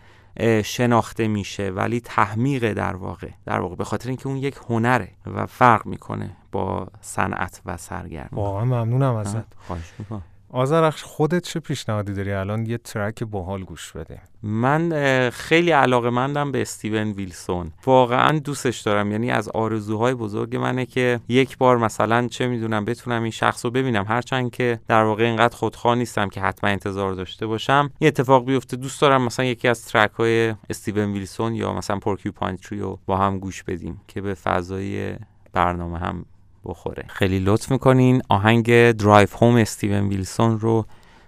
شناخته 0.63 1.27
میشه 1.27 1.69
ولی 1.69 1.99
تحمیق 1.99 2.73
در 2.73 2.95
واقع 2.95 3.29
در 3.45 3.59
واقع 3.59 3.75
به 3.75 3.83
خاطر 3.83 4.09
اینکه 4.09 4.27
اون 4.27 4.37
یک 4.37 4.59
هنره 4.69 5.11
و 5.25 5.45
فرق 5.45 5.85
می‌کنه 5.85 6.37
با 6.51 6.87
صنعت 7.01 7.61
و 7.65 7.77
سرگرمی. 7.77 8.29
واقعا 8.31 8.65
ممنونم 8.65 9.15
ازت. 9.15 9.45
خواهش 9.67 9.93
می‌کنم. 9.99 10.23
آذرخش 10.53 11.03
خودت 11.03 11.43
چه 11.43 11.59
پیشنهادی 11.59 12.13
داری؟ 12.13 12.31
الان 12.31 12.65
یه 12.65 12.77
ترک 12.77 13.23
باحال 13.23 13.63
گوش 13.63 13.91
بده. 13.91 14.21
من 14.43 15.29
خیلی 15.29 15.71
علاقه 15.71 16.09
مندم 16.09 16.51
به 16.51 16.61
استیون 16.61 17.11
ویلسون. 17.11 17.71
واقعا 17.85 18.39
دوستش 18.39 18.81
دارم. 18.81 19.11
یعنی 19.11 19.31
از 19.31 19.49
آرزوهای 19.49 20.13
بزرگ 20.13 20.55
منه 20.55 20.85
که 20.85 21.19
یک 21.27 21.57
بار 21.57 21.77
مثلا 21.77 22.27
چه 22.27 22.47
می‌دونم 22.47 22.85
بتونم 22.85 23.21
این 23.21 23.31
شخص 23.31 23.65
رو 23.65 23.71
ببینم. 23.71 24.05
هرچند 24.07 24.51
که 24.51 24.79
در 24.87 25.03
واقع 25.03 25.23
اینقدر 25.23 25.55
خودخواه 25.55 25.95
نیستم 25.95 26.29
که 26.29 26.41
حتما 26.41 26.69
انتظار 26.69 27.13
داشته 27.13 27.47
باشم. 27.47 27.91
یه 28.01 28.07
اتفاق 28.07 28.45
بیفته. 28.45 28.77
دوست 28.77 29.01
دارم 29.01 29.21
مثلا 29.21 29.45
یکی 29.45 29.67
از 29.67 29.85
track 29.85 30.11
های 30.11 30.55
استیون 30.69 31.13
ویلسون 31.13 31.55
یا 31.55 31.73
مثلا 31.73 31.99
پورکیوپاین 31.99 32.57
رو 32.71 32.99
با 33.05 33.17
هم 33.17 33.39
گوش 33.39 33.63
بدیم 33.63 34.01
که 34.07 34.21
به 34.21 34.33
فضای 34.33 35.15
برنامه 35.53 35.99
هم 35.99 36.25
بخوره. 36.65 37.05
خیلی 37.07 37.39
لطف 37.39 37.71
می‌کنین. 37.71 38.21
آهنگ 38.29 38.91
Drive 38.91 39.27
Home 39.41 39.55
استیون 39.55 40.07
ویلسون 40.07 40.59
رو 40.59 40.85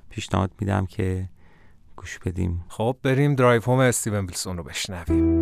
پیشنهاد 0.09 0.51
میدم 0.59 0.86
که 0.86 1.29
گوش 1.95 2.19
بدیم. 2.19 2.65
خب 2.67 2.95
بریم 3.03 3.36
درایو 3.36 3.61
هوم 3.61 3.79
استیون 3.79 4.25
ویلسون 4.25 4.57
رو 4.57 4.63
بشنویم. 4.63 5.32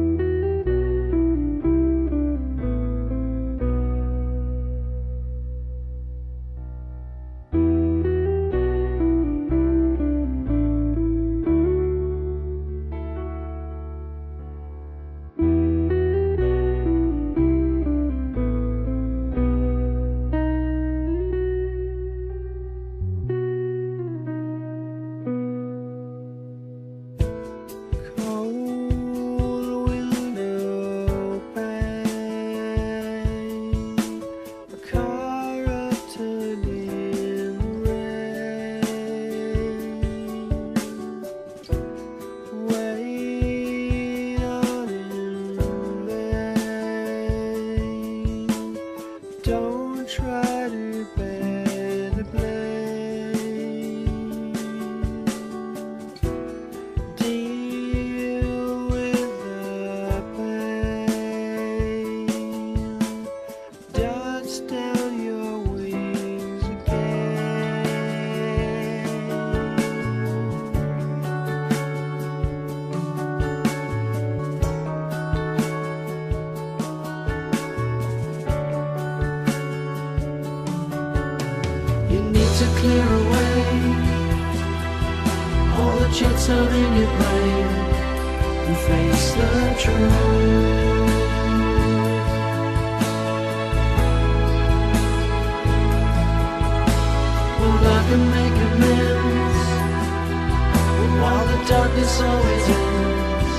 Darkness 101.67 102.21
always 102.21 102.67
ends, 102.69 103.57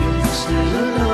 you're 0.00 0.26
still 0.26 0.78
alone. 0.80 1.13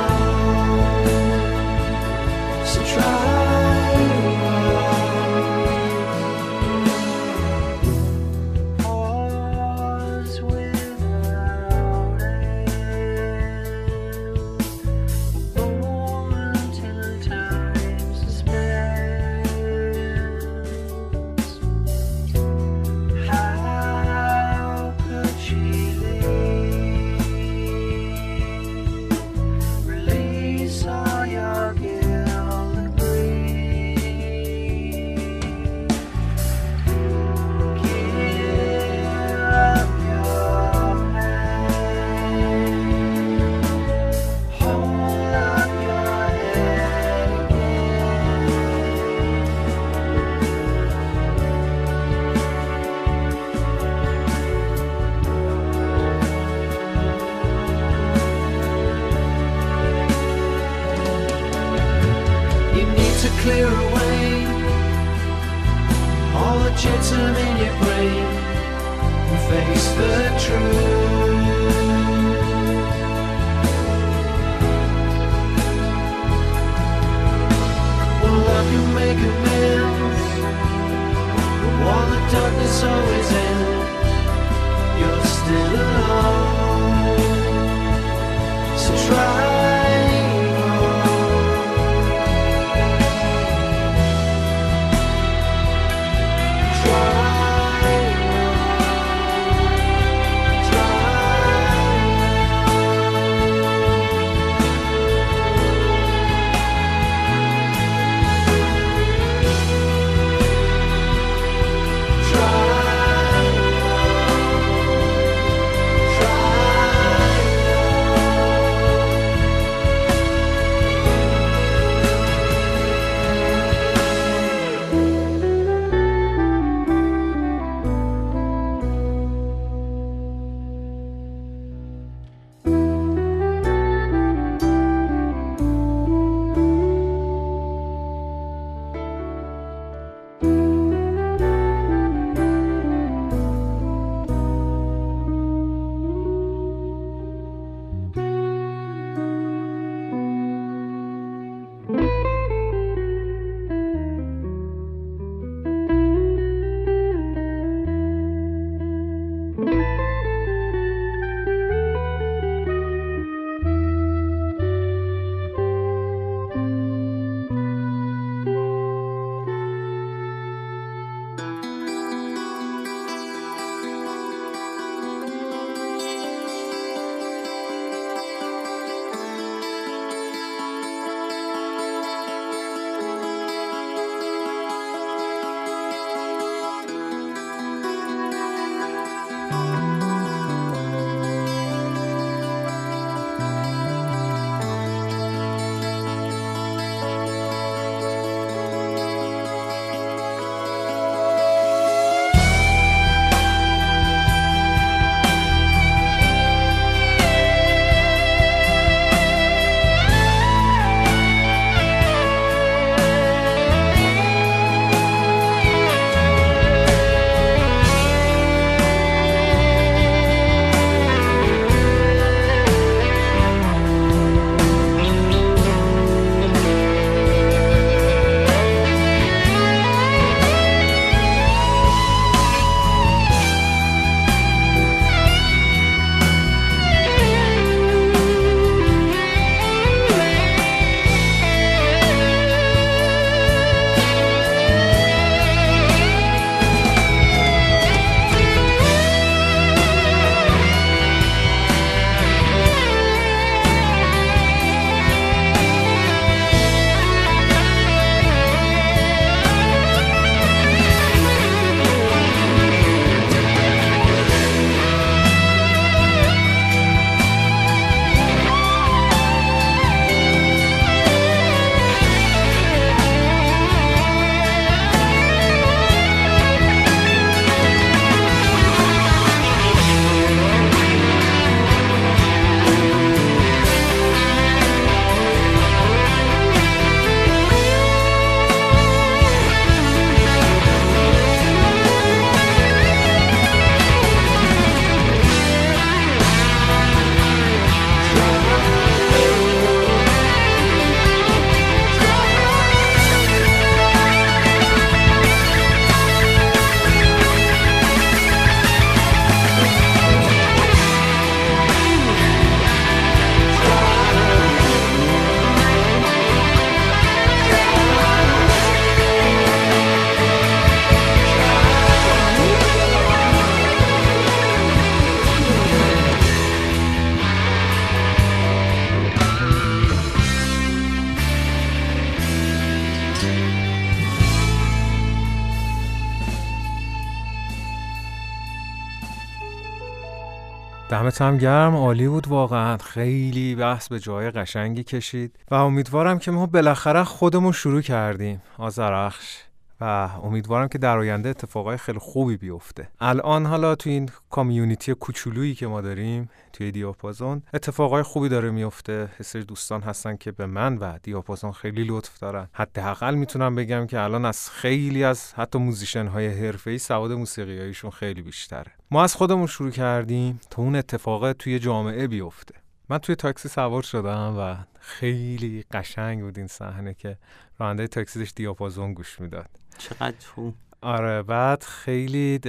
دمت 341.01 341.21
هم 341.21 341.37
گرم 341.37 341.75
عالی 341.75 342.07
بود 342.07 342.27
واقعا. 342.27 342.77
خیلی 342.77 343.55
بحث 343.55 343.87
به 343.87 343.99
جای 343.99 344.31
قشنگی 344.31 344.83
کشید 344.83 345.35
و 345.51 345.55
امیدوارم 345.55 346.19
که 346.19 346.31
ما 346.31 346.45
بالاخره 346.45 347.03
خودمون 347.03 347.51
شروع 347.51 347.81
کردیم. 347.81 348.41
آزرخش 348.57 349.37
و 349.81 350.09
امیدوارم 350.23 350.67
که 350.67 350.77
در 350.77 350.97
آینده 350.97 351.29
اتفاقای 351.29 351.77
خیلی 351.77 351.99
خوبی 351.99 352.37
بیفته. 352.37 352.87
الان 352.99 353.45
حالا 353.45 353.75
تو 353.75 353.89
این 353.89 354.09
کامیونیتی 354.29 354.93
کوچولویی 354.93 355.55
که 355.55 355.67
ما 355.67 355.81
داریم 355.81 356.29
توی 356.53 356.71
دیاپازون 356.71 357.43
اتفاقای 357.53 358.03
خوبی 358.03 358.29
داره 358.29 358.51
میفته. 358.51 359.09
حسر 359.19 359.39
دوستان 359.39 359.81
هستن 359.81 360.15
که 360.15 360.31
به 360.31 360.45
من 360.45 360.77
و 360.77 360.97
دیاپازون 361.03 361.51
خیلی 361.51 361.83
لطف 361.83 362.19
دارن. 362.19 362.47
حداقل 362.53 363.15
می‌تونم 363.15 363.55
بگم 363.55 363.87
که 363.87 363.99
الان 363.99 364.25
از 364.25 364.49
خیلی 364.49 365.03
از 365.03 365.33
حتی 365.33 365.59
موزیشن 365.59 366.07
های 366.07 366.27
حرفه‌ای 366.27 366.77
سواد 366.77 367.11
موسیقیاییشون 367.11 367.91
خیلی 367.91 368.21
بیشتره. 368.21 368.71
ما 368.91 369.03
از 369.03 369.15
خودمون 369.15 369.47
شروع 369.47 369.71
کردیم 369.71 370.39
تا 370.49 370.61
اون 370.61 370.75
اتفاق 370.75 371.33
توی 371.33 371.59
جامعه 371.59 372.07
بیفته. 372.07 372.55
من 372.91 372.97
توی 372.97 373.15
تاکسی 373.15 373.49
سوار 373.49 373.83
شدم 373.83 374.35
و 374.39 374.55
خیلی 374.79 375.65
قشنگ 375.71 376.21
بود 376.21 376.37
این 376.37 376.47
صحنه 376.47 376.93
که 376.93 377.17
راننده 377.59 377.87
تاکسی 377.87 378.19
داشت 378.19 378.35
دیاپازون 378.35 378.93
گوش 378.93 379.21
می‌داد. 379.21 379.49
چقدر 379.77 380.13
تو 380.19 380.53
آره 380.81 381.23
بعد 381.23 381.63
خیلی 381.63 382.39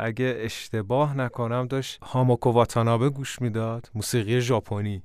اگه 0.00 0.36
اشتباه 0.38 1.16
نکنم 1.16 1.66
داشت 1.66 1.98
هاموکو 2.02 2.50
واتانابه 2.50 3.10
گوش 3.10 3.42
می‌داد 3.42 3.90
موسیقی 3.94 4.40
ژاپنی. 4.40 5.02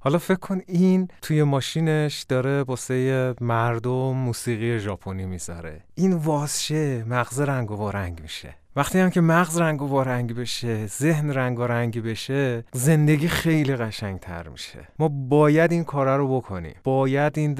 حالا 0.00 0.18
فکر 0.18 0.38
کن 0.38 0.60
این 0.66 1.08
توی 1.22 1.42
ماشینش 1.42 2.22
داره 2.22 2.62
واسه 2.62 3.34
مردم 3.40 4.12
موسیقی 4.16 4.78
ژاپنی 4.78 5.26
می‌ذاره. 5.26 5.84
این 5.94 6.12
واسشه 6.12 7.04
مغز 7.04 7.40
رنگ 7.40 7.70
و 7.70 7.90
رنگ 7.90 8.22
میشه. 8.22 8.54
وقتی 8.76 8.98
هم 8.98 9.10
که 9.10 9.20
مغز 9.20 9.58
رنگ 9.58 9.82
و 9.82 10.02
رنگ 10.02 10.34
بشه 10.34 10.86
ذهن 10.86 11.30
رنگ 11.30 11.58
و 11.58 11.62
رنگی 11.62 12.00
بشه 12.00 12.64
زندگی 12.72 13.28
خیلی 13.28 13.76
قشنگ 13.76 14.20
تر 14.20 14.48
میشه. 14.48 14.88
ما 14.98 15.08
باید 15.08 15.72
این 15.72 15.84
کارا 15.84 16.16
رو 16.16 16.36
بکنیم. 16.36 16.74
باید 16.84 17.38
این 17.38 17.54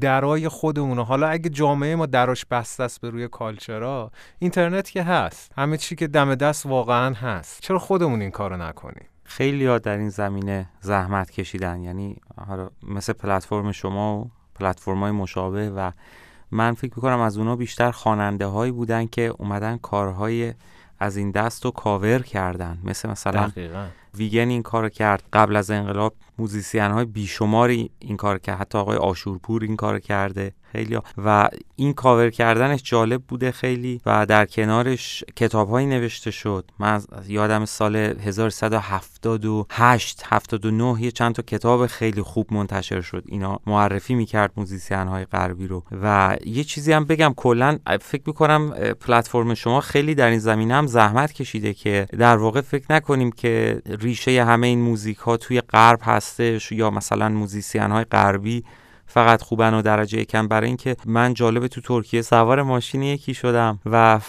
درای 0.00 0.48
خودمون 0.48 0.98
حالا 0.98 1.28
اگه 1.28 1.50
جامعه 1.50 1.96
ما 1.96 2.06
دراش 2.06 2.44
بسته 2.44 2.84
است 2.84 3.00
به 3.00 3.10
روی 3.10 3.28
culture 3.28 4.00
ا 4.00 4.10
اینترنت 4.38 4.90
که 4.90 5.02
هست. 5.02 5.52
همه 5.56 5.76
چی 5.76 5.96
که 5.96 6.06
دم 6.06 6.34
دست 6.34 6.66
واقعا 6.66 7.14
هست. 7.14 7.60
چرا 7.60 7.78
خودمون 7.78 8.20
این 8.20 8.30
کارو 8.30 8.56
نکنیم؟ 8.56 9.04
خیلی 9.24 9.66
ها 9.66 9.78
در 9.78 9.98
این 9.98 10.08
زمینه 10.08 10.68
زحمت 10.80 11.30
کشیدن. 11.30 11.82
یعنی 11.82 12.16
حالا 12.46 12.70
مثل 12.82 13.12
پلتفرم 13.12 13.72
شما 13.72 14.18
و 14.18 14.30
پلتفرم 14.54 15.00
های 15.00 15.10
مشابه 15.10 15.70
و 15.70 15.90
من 16.52 16.74
فکر 16.74 16.92
می‌کنم 16.96 17.20
از 17.20 17.38
اونا 17.38 17.56
بیشتر 17.56 17.90
خواننده 17.90 18.46
هایی 18.46 18.72
بودن 18.72 19.06
که 19.06 19.34
اومدن 19.38 19.76
کارهای 19.76 20.54
از 20.98 21.16
این 21.16 21.30
دست 21.30 21.64
رو 21.64 21.70
کاور 21.70 22.22
کردن. 22.22 22.78
مثل 22.84 23.10
مثلا 23.10 23.46
دقیقا. 23.46 23.86
ویگن 24.14 24.48
این 24.48 24.62
کار 24.62 24.88
کرد. 24.88 25.22
قبل 25.32 25.56
از 25.56 25.70
انقلاب 25.70 26.14
musician 26.38 26.90
های 26.90 27.04
بیشماری 27.04 27.90
این 27.98 28.16
کار 28.16 28.38
کرد. 28.38 28.60
حتی 28.60 28.78
آقای 28.78 28.96
آشورپور 28.96 29.62
این 29.62 29.76
کار 29.76 29.98
کرده. 29.98 30.52
خیلی 30.72 30.98
و 31.24 31.48
این 31.76 31.92
کاور 31.92 32.30
کردنش 32.30 32.82
جالب 32.82 33.22
بوده 33.22 33.50
خیلی 33.50 34.00
و 34.06 34.26
در 34.26 34.46
کنارش 34.46 35.24
کتابهایی 35.36 35.86
نوشته 35.86 36.30
شد. 36.30 36.70
من 36.78 37.02
یادم 37.28 37.64
سال 37.64 37.96
1178 37.96 40.22
79 40.26 41.02
یه 41.02 41.10
چند 41.10 41.34
تا 41.34 41.42
کتاب 41.42 41.86
خیلی 41.86 42.22
خوب 42.22 42.52
منتشر 42.52 43.00
شد. 43.00 43.24
اینا 43.26 43.58
معرفی 43.66 44.14
می‌کرد 44.14 44.52
musician 44.56 45.08
های 45.08 45.24
غربی 45.24 45.66
رو. 45.66 45.82
و 46.02 46.36
یه 46.46 46.64
چیزی 46.64 46.92
هم 46.92 47.04
بگم 47.04 47.32
کلا 47.36 47.78
فکر 48.00 48.22
می‌کنم 48.26 48.70
پلتفرم 49.00 49.54
شما 49.54 49.80
خیلی 49.80 50.14
در 50.14 50.30
این 50.30 50.38
زمینه 50.38 50.74
هم 50.74 50.86
زحمت 50.86 51.32
کشیده 51.32 51.74
که 51.74 52.06
در 52.18 52.36
واقع 52.36 52.60
فکر 52.60 52.84
نکنیم 52.90 53.32
که 53.32 53.82
ریشه 53.86 54.44
همه 54.44 54.66
این 54.66 54.80
music 54.80 55.18
ها 55.18 55.36
توی 55.36 55.60
غرب 55.60 56.00
هستش 56.02 56.72
یا 56.72 56.90
مثلا 56.90 57.28
musician 57.28 57.90
های 57.90 58.04
غربی 58.04 58.64
فقط 59.12 59.42
خوبن 59.42 59.74
و 59.74 59.82
درجه 59.82 60.20
یکم 60.20 60.48
برای 60.48 60.66
اینکه 60.66 60.96
من 61.06 61.34
جالب 61.34 61.66
تو 61.66 61.80
ترکیه 61.80 62.22
سوار 62.22 62.62
ماشین 62.62 63.02
یکی 63.02 63.34
شدم 63.34 63.80
و 63.86 64.20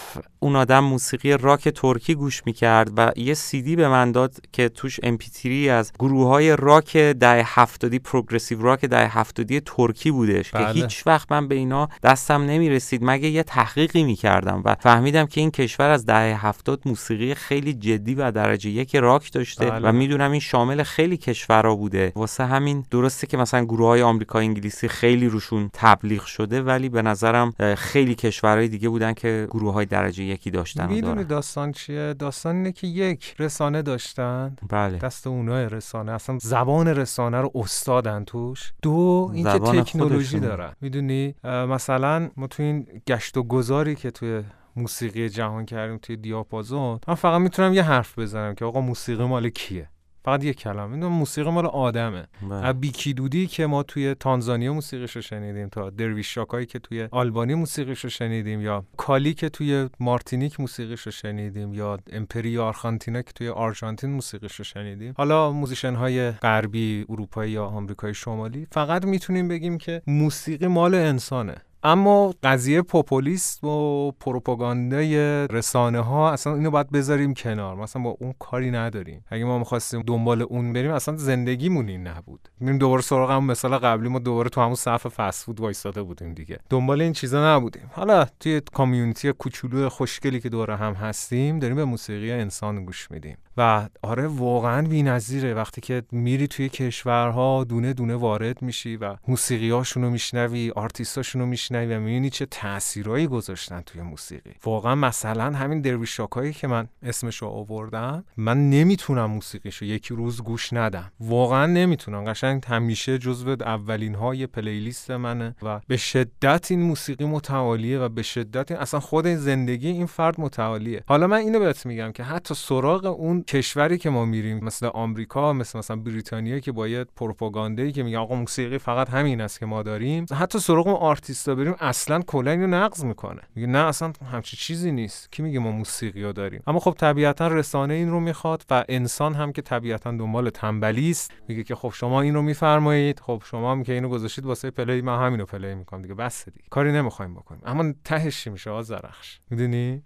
اون 0.44 0.56
آدم 0.56 0.80
موسیقی 0.80 1.32
راک 1.32 1.68
ترکی 1.68 2.14
گوش 2.14 2.42
می‌کرد 2.46 2.90
و 2.96 3.12
یه 3.16 3.34
سیدی 3.34 3.76
به 3.76 3.88
من 3.88 4.12
داد 4.12 4.34
که 4.52 4.68
توش 4.68 5.00
امپیتری 5.02 5.70
از 5.70 5.92
گروه 5.98 6.28
های 6.28 6.56
راک 6.56 6.96
ده 6.96 7.42
هفتادی 7.46 7.98
پروگرسیو 7.98 8.62
راک 8.62 8.84
ده 8.84 9.08
هفتادی 9.08 9.60
ترکی 9.60 10.10
بودش 10.10 10.50
بله. 10.50 10.64
که 10.64 10.80
هیچ 10.80 11.06
وقت 11.06 11.32
من 11.32 11.48
به 11.48 11.54
اینا 11.54 11.88
دستم 12.02 12.42
نمی‌رسید 12.42 13.00
مگه 13.04 13.28
یه 13.28 13.42
تحقیقی 13.42 14.02
می‌کردم 14.02 14.62
و 14.64 14.76
فهمیدم 14.80 15.26
که 15.26 15.40
این 15.40 15.50
کشور 15.50 15.90
از 15.90 16.06
ده 16.06 16.36
هفتاد 16.36 16.82
موسیقی 16.86 17.34
خیلی 17.34 17.74
جدی 17.74 18.14
و 18.14 18.30
درجه 18.30 18.70
یک 18.70 18.96
راک 18.96 19.32
داشته 19.32 19.70
بله. 19.70 19.88
و 19.88 19.92
می‌دونم 19.92 20.30
این 20.30 20.40
شامل 20.40 20.82
خیلی 20.82 21.16
کشورها 21.16 21.74
بوده 21.74 22.12
واسه 22.16 22.44
همین 22.44 22.84
درسته 22.90 23.26
که 23.26 23.36
مثلا 23.36 23.64
گروه 23.64 23.88
های 23.88 24.02
آمریکا 24.02 24.38
انگلیسی 24.38 24.88
خیلی 24.88 25.28
روشون 25.28 25.70
تبلیغ 25.72 26.24
شده 26.24 26.62
ولی 26.62 26.88
به 26.88 27.02
نظرم 27.02 27.54
خیلی 27.76 28.14
کشورهای 28.14 28.68
دیگه 28.68 28.88
بودن 28.88 29.12
که 29.12 29.48
گروه 29.50 29.72
های 29.72 29.86
درجه 29.86 30.33
یکی 30.34 30.50
داشتن 30.50 30.86
می‌دونی 30.86 31.24
داستان 31.24 31.72
چیه؟ 31.72 32.14
داستان 32.14 32.56
اینه 32.56 32.72
که 32.72 32.86
یک 32.86 33.34
رسانه 33.38 33.82
داشتن. 33.82 34.56
بله. 34.68 34.98
دست 34.98 35.26
اونای 35.26 35.68
رسانه. 35.68 36.12
اصلا 36.12 36.38
زبان 36.40 36.88
رسانه 36.88 37.40
رو 37.40 37.52
استادن 37.54 38.24
توش. 38.24 38.72
دو 38.82 39.30
اینکه 39.34 39.58
تکنولوژی. 39.58 40.40
دارن. 40.40 40.72
می‌دونی؟ 40.80 41.34
مثلا 41.44 42.30
ما 42.36 42.46
تو 42.46 42.62
این 42.62 42.86
گشت 43.08 43.36
و 43.36 43.42
گذاری 43.42 43.94
که 43.94 44.10
توی 44.10 44.42
موسیقی 44.76 45.28
جهان 45.28 45.64
کردیم 45.64 45.98
توی 45.98 46.16
دیاپازون 46.16 47.00
من 47.08 47.14
فقط 47.14 47.40
می‌تونم 47.40 47.74
یه 47.74 47.82
حرف 47.82 48.18
بزنم 48.18 48.54
که 48.54 48.64
آقا 48.64 48.80
موسیقی 48.80 49.24
مال 49.24 49.48
کیه؟ 49.48 49.88
فقط 50.24 50.44
یک 50.44 50.56
کلمه. 50.56 50.92
این 50.92 51.06
موسیقی 51.06 51.50
مال 51.50 51.66
آدمه. 51.66 52.26
بله. 52.42 52.54
از 52.54 52.80
بیکی 52.80 53.14
دودی 53.14 53.46
که 53.46 53.66
ما 53.66 53.82
توی 53.82 54.14
تانزانیا 54.14 54.72
موسیقیشو 54.72 55.20
شنیدیم 55.20 55.68
تا 55.68 55.90
درویش 55.90 56.34
شاکایی 56.34 56.66
که 56.66 56.78
توی 56.78 57.08
آلبانی 57.10 57.54
موسیقیشو 57.54 58.08
شنیدیم 58.08 58.60
یا 58.60 58.84
کالی 58.96 59.34
که 59.34 59.48
توی 59.48 59.88
مارتینیک 60.00 60.60
موسیقیشو 60.60 61.10
شنیدیم 61.10 61.74
یا 61.74 61.98
امپری 62.12 62.58
آرژانتینا 62.58 63.22
که 63.22 63.32
توی 63.32 63.48
آرژانتین 63.48 64.10
موسیقیشو 64.10 64.64
شنیدیم. 64.64 65.14
حالا 65.16 65.52
musician 65.52 65.94
های 65.94 66.30
غربی 66.30 67.06
اروپایی 67.08 67.52
یا 67.52 67.64
آمریکای 67.64 68.14
شمالی 68.14 68.66
فقط 68.72 69.04
می‌تونیم 69.04 69.48
بگیم 69.48 69.78
که 69.78 70.02
موسیقی 70.06 70.66
مال 70.66 70.94
انسانه. 70.94 71.54
اما 71.86 72.34
قضیه 72.42 72.82
پوپولیست 72.82 73.64
و 73.64 74.12
پروپاگاندای 74.20 75.16
رسانه 75.48 76.00
ها 76.00 76.32
اصلا 76.32 76.54
اینو 76.54 76.70
باید 76.70 76.90
بذاریم 76.90 77.34
کنار. 77.34 77.76
مثلا 77.76 78.02
با 78.02 78.16
اون 78.20 78.34
کاری 78.38 78.70
نداریم. 78.70 79.24
اگه 79.28 79.44
ما 79.44 79.58
می‌خواستیم 79.58 80.02
دنبال 80.02 80.42
اون 80.42 80.72
بریم 80.72 80.90
اصلا 80.90 81.16
زندگیمون 81.16 81.88
این 81.88 82.06
نبود. 82.06 82.48
میریم 82.60 82.78
دوباره 82.78 83.02
سراغ 83.02 83.30
همون 83.30 83.44
مثال 83.44 83.78
قبلی 83.78 84.08
ما 84.08 84.18
دوباره 84.18 84.48
تو 84.48 84.60
همون 84.60 84.74
صف 84.74 85.06
فست 85.06 85.44
فود 85.44 85.60
وایساده 85.60 86.02
بودیم 86.02 86.34
دیگه. 86.34 86.58
دنبال 86.70 87.02
این 87.02 87.12
چیزا 87.12 87.56
نبودیم. 87.56 87.90
حالا 87.92 88.26
توی 88.40 88.60
کامیونیتی 88.72 89.32
کوچولو 89.32 89.88
خوشگلی 89.88 90.40
که 90.40 90.48
دور 90.48 90.70
هم 90.70 90.92
هستیم 90.92 91.58
داریم 91.58 91.76
به 91.76 91.84
موسیقی 91.84 92.32
انسان 92.32 92.84
گوش 92.84 93.10
میدیم. 93.10 93.36
و 93.56 93.88
آره 94.02 94.26
واقعا 94.26 94.82
بی‌نظیره. 94.82 95.54
وقتی 95.54 95.80
که 95.80 96.02
میری 96.12 96.46
توی 96.46 96.68
کشورها 96.68 97.64
دونه 97.64 97.92
دونه 97.92 98.14
وارد 98.14 98.62
میشی 98.62 98.96
و 98.96 99.16
موسیقیاشون 99.28 100.02
رو 100.02 100.10
میشنوی 100.10 100.72
آرتیستاشون 100.76 101.40
رو 101.40 101.46
میشنوی 101.46 101.94
و 101.94 102.00
می‌بینی 102.00 102.30
چه 102.30 102.46
تاثیرایی 102.46 103.26
گذاشتن 103.26 103.80
توی 103.80 104.02
موسیقی. 104.02 104.50
واقعا 104.64 104.94
مثلا 104.94 105.52
همین 105.52 105.80
درویش 105.80 106.16
شاکایی 106.16 106.52
که 106.52 106.66
من 106.66 106.88
اسمش 107.02 107.36
رو 107.36 107.48
آوردم 107.48 108.24
من 108.36 108.70
نمی‌تونم 108.70 109.26
موسیقیش 109.26 109.76
رو 109.76 109.86
یک 109.86 110.06
روز 110.06 110.42
گوش 110.42 110.72
ندم. 110.72 111.12
واقعا 111.20 111.66
نمی‌تونم. 111.66 112.24
قشنگ 112.24 112.62
همیشه 112.66 113.18
جزو 113.18 113.56
اولین 113.60 114.14
های 114.14 114.46
playlist 114.46 115.10
منه 115.10 115.56
و 115.62 115.80
به 115.88 115.96
شدت 115.96 116.70
این 116.70 116.82
موسیقی 116.82 117.24
متعالیه 117.24 117.98
و 117.98 118.08
به 118.08 118.22
شدت 118.22 118.70
این 118.70 118.80
اصلا 118.80 119.00
خود 119.00 119.26
زندگی 119.26 119.88
این 119.88 120.06
فرد 120.06 120.40
متعالیه. 120.40 121.04
حالا 121.06 121.26
من 121.26 121.36
اینو 121.36 121.58
بهت 121.58 121.86
میگم 121.86 122.12
که 122.12 122.22
حتی 122.22 122.54
سراغ 122.54 123.04
اون 123.04 123.43
کشوری 123.46 123.98
که 123.98 124.10
ما 124.10 124.24
میریم 124.24 124.64
مثل 124.64 124.86
آمریکا 124.86 125.52
مثل 125.52 125.78
مثلا 125.78 125.96
بریتانیا 125.96 126.58
که 126.58 126.72
باید 126.72 127.08
پروپاگاندایی 127.16 127.92
که 127.92 128.02
میگن 128.02 128.18
آقا 128.18 128.34
موسیقی 128.34 128.78
فقط 128.78 129.10
همین 129.10 129.40
است 129.40 129.60
که 129.60 129.66
ما 129.66 129.82
داریم 129.82 130.26
حتی 130.38 130.58
سراغ 130.58 130.88
آرتیستا 130.88 131.54
بریم 131.54 131.74
اصلا 131.80 132.20
کلا 132.22 132.50
اینو 132.50 132.66
نقض 132.66 133.04
می‌کنه. 133.04 133.40
میگه 133.54 133.68
نه 133.68 133.78
اصلا 133.78 134.12
همچی 134.32 134.56
چیزی 134.56 134.92
نیست. 134.92 135.32
کی 135.32 135.42
میگه 135.42 135.58
ما 135.58 135.70
موسیقی 135.70 136.22
رو 136.22 136.32
داریم؟ 136.32 136.62
اما 136.66 136.78
خب 136.78 136.94
طبیعتا 136.98 137.48
رسانه 137.48 137.94
این 137.94 138.10
رو 138.10 138.20
می‌خواد 138.20 138.64
و 138.70 138.84
انسان 138.88 139.34
هم 139.34 139.52
که 139.52 139.62
طبیعتا 139.62 140.10
دنبال 140.10 140.50
تنبلی 140.50 141.10
است 141.10 141.32
میگه 141.48 141.64
که 141.64 141.74
خب 141.74 141.92
شما 141.94 142.20
این 142.20 142.34
رو 142.34 142.42
میفرمایید. 142.42 143.20
خب 143.20 143.42
شما 143.46 143.72
هم 143.72 143.82
که 143.82 143.92
اینو 143.92 144.08
گذاشتید 144.08 144.46
واسه 144.46 144.70
play 144.70 145.02
من 145.02 145.26
همینو 145.26 145.44
play 145.44 145.74
می‌کنم 145.74 146.02
دیگه 146.02 146.14
بس 146.14 146.44
دیگه. 146.44 146.66
کاری 146.70 146.92
نمی‌خوایم 146.92 147.34
بکنیم. 147.34 147.60
اما 147.64 147.92
تهش 148.04 148.46
میشه 148.46 148.70
آزرخش؟ 148.70 149.40
می‌دونی؟ 149.50 150.02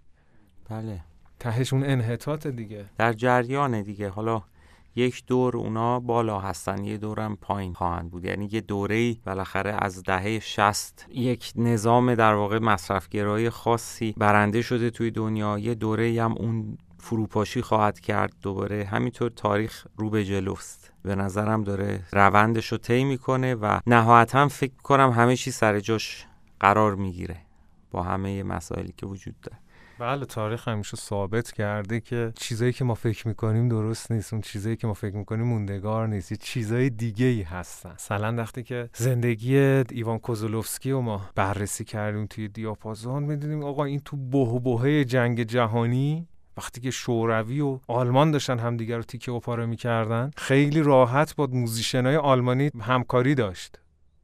بله. 0.69 1.01
تهش 1.39 1.73
اون 1.73 1.83
انحطاط 1.83 2.47
دیگه. 2.47 2.85
در 2.97 3.13
جریانه 3.13 3.83
دیگه. 3.83 4.09
حالا 4.09 4.41
یک 4.95 5.25
دور 5.25 5.57
اونا 5.57 5.99
بالا 5.99 6.39
هستن 6.39 6.83
یه 6.83 6.97
دورم 6.97 7.35
پایین 7.35 7.73
خواهند 7.73 8.11
بود. 8.11 8.25
یعنی 8.25 8.49
یه 8.51 8.61
دوره 8.61 9.13
بالاخره 9.13 9.75
از 9.79 10.03
دهه 10.03 10.39
60 10.39 11.05
یک 11.09 11.53
نظام 11.55 12.15
در 12.15 12.33
واقع 12.33 12.59
مصرفگرایی 12.59 13.49
خاصی 13.49 14.15
برنده 14.17 14.61
شده 14.61 14.89
توی 14.89 15.11
دنیا. 15.11 15.59
یه 15.59 15.75
دوره 15.75 16.23
هم 16.23 16.31
اون 16.31 16.77
فروپاشی 16.97 17.61
خواهد 17.61 17.99
کرد. 17.99 18.33
دوباره 18.41 18.85
همینطور 18.85 19.29
تاریخ 19.29 19.87
رو 19.97 20.09
به 20.09 20.25
جلوست. 20.25 20.93
به 21.03 21.15
نظرم 21.15 21.63
داره 21.63 22.03
روندش 22.11 22.71
رو 22.71 22.77
طی 22.77 23.03
می‌کنه 23.03 23.55
و 23.55 23.79
نهایتا 23.87 24.47
فکر 24.47 24.75
کنم 24.83 25.09
همه 25.09 25.35
چی 25.35 25.51
سر 25.51 25.79
جاش 25.79 26.25
قرار 26.59 26.95
می‌گیره 26.95 27.37
با 27.91 28.03
همه 28.03 28.43
مسائلی 28.43 28.93
که 28.97 29.05
وجود 29.05 29.35
داره. 29.41 29.57
بله 29.99 30.25
تاریخ 30.25 30.67
همیشه 30.67 30.97
ثابت 30.97 31.51
کرده 31.51 31.99
که 31.99 32.31
چیزایی 32.35 32.73
که 32.73 32.83
ما 32.83 32.93
فکر 32.93 33.27
می‌کنیم 33.27 33.69
درست 33.69 34.11
نیست 34.11 34.33
اون 34.33 34.41
چیزایی 34.41 34.75
که 34.75 34.87
ما 34.87 34.93
فکر 34.93 35.15
می‌کنیم 35.15 35.45
موندگار 35.45 36.07
نیست 36.07 36.31
یه 36.31 36.37
چیزای 36.37 36.89
دیگه 36.89 37.25
ای 37.25 37.41
هستن. 37.41 37.91
مثلا 37.91 38.35
وقتی 38.35 38.63
که 38.63 38.89
زندگی 38.93 39.57
ایوان 39.57 40.19
کوزولوفسکی 40.19 40.91
رو 40.91 41.01
ما 41.01 41.29
بررسی 41.35 41.83
کردیم 41.83 42.25
توی 42.25 42.47
دیاپازون 42.47 43.23
می‌دونیم 43.23 43.63
آقا 43.63 43.85
این 43.85 43.99
تو 44.05 44.17
بوه 44.17 45.03
جنگ 45.03 45.43
جهانی 45.43 46.27
وقتی 46.57 46.81
که 46.81 46.91
شوروی 46.91 47.61
و 47.61 47.79
آلمان 47.87 48.31
داشتن 48.31 48.59
همدیگه 48.59 48.97
رو 48.97 49.03
تیکه 49.03 49.31
و 49.31 49.39
پاره 49.39 49.65
می‌کردن 49.65 50.31
خیلی 50.37 50.81
راحت 50.81 51.35
با 51.35 51.47
موزیشنای 51.51 52.15
آلمانی 52.15 52.71
همکاری 52.81 53.35
داشت. 53.35 53.79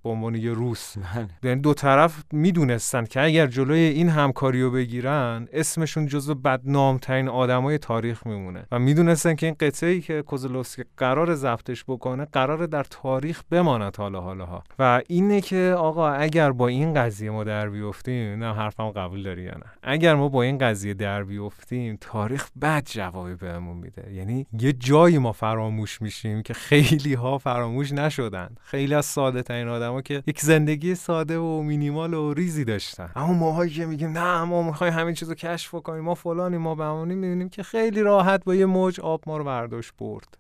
به 0.06 0.12
عنوان 0.12 0.36
یه 0.36 0.54
روس. 0.54 0.96
یعنی 1.44 1.62
دو 1.62 1.74
طرف 1.74 2.24
می‌دونستن 2.32 3.06
که 3.06 3.22
اگر 3.22 3.48
جلوی 3.48 3.80
این 3.80 4.10
همکاری 4.10 4.62
رو 4.62 4.72
بگیرن 4.72 5.48
اسمشون 5.54 6.06
جزو 6.06 6.36
بدنامترین 6.36 7.30
آدمای 7.30 7.78
تاریخ 7.78 8.28
میمونه. 8.28 8.66
و 8.72 8.80
می‌دونستن 8.80 9.36
که 9.36 9.46
این 9.46 9.56
قطعه 9.60 9.90
ای 9.90 10.02
که 10.02 10.22
کوزلوفسکی 10.22 10.84
قرار 10.98 11.36
ضبطش 11.36 11.84
بکنه 11.88 12.26
قرار 12.26 12.66
در 12.66 12.84
تاریخ 12.84 13.42
بماند 13.52 13.96
حالا 13.96 14.22
حالا 14.22 14.46
ها 14.46 14.64
و 14.80 15.02
اینه 15.08 15.42
که 15.42 15.76
آقا 15.78 16.10
اگر 16.10 16.52
با 16.52 16.68
این 16.68 16.94
قضیه 16.94 17.32
ما 17.32 17.44
در 17.44 17.70
بیفتیم 17.70 18.44
نه 18.44 18.54
حرفم 18.54 18.90
قبول 18.90 19.24
داری 19.24 19.44
یا 19.44 19.52
نه. 19.52 19.66
اگر 19.84 20.16
ما 20.16 20.30
با 20.30 20.44
این 20.44 20.58
قضیه 20.58 20.94
در 20.94 21.24
بیفتیم 21.24 21.98
تاریخ 22.02 22.50
بد 22.62 22.84
جوابی 22.86 23.36
بهمون 23.36 23.78
میده. 23.78 24.14
یعنی 24.14 24.46
یه 24.60 24.74
جایی 24.74 25.18
ما 25.18 25.32
فراموش 25.32 26.02
میشیم 26.02 26.42
که 26.42 26.54
خیلی 26.54 27.14
ها 27.14 27.38
فراموش 27.38 27.92
نشدن. 27.92 28.56
خیلی 28.62 28.94
از 28.94 29.06
ساده 29.06 29.44
ترین 29.44 29.68
آدم 29.68 29.95
که 30.02 30.24
یک 30.28 30.42
زندگی 30.42 30.96
ساده 30.96 31.38
و 31.38 31.62
مینیمال 31.62 32.14
و 32.14 32.34
ریزی 32.34 32.66
داشتن. 32.66 33.12
اما 33.16 33.34
ماهایی 33.34 33.72
که 33.72 33.86
میگیم 33.86 34.18
نه 34.18 34.44
ما 34.44 34.64
می‌خوایم 34.64 34.94
همین 34.94 35.14
چیزو 35.14 35.34
کشف 35.34 35.76
کنیم 35.76 36.04
ما 36.04 36.16
فلانی 36.16 36.58
ما 36.58 36.76
بهمونی 36.76 37.16
می‌بینیم 37.16 37.50
که 37.50 37.64
خیلی 37.64 38.02
راحت 38.02 38.44
با 38.44 38.56
یه 38.56 38.66
موج 38.66 39.00
آب 39.00 39.24
ما 39.28 39.38
رو 39.38 39.44
برداشت 39.44 39.94
برد. 40.00 40.38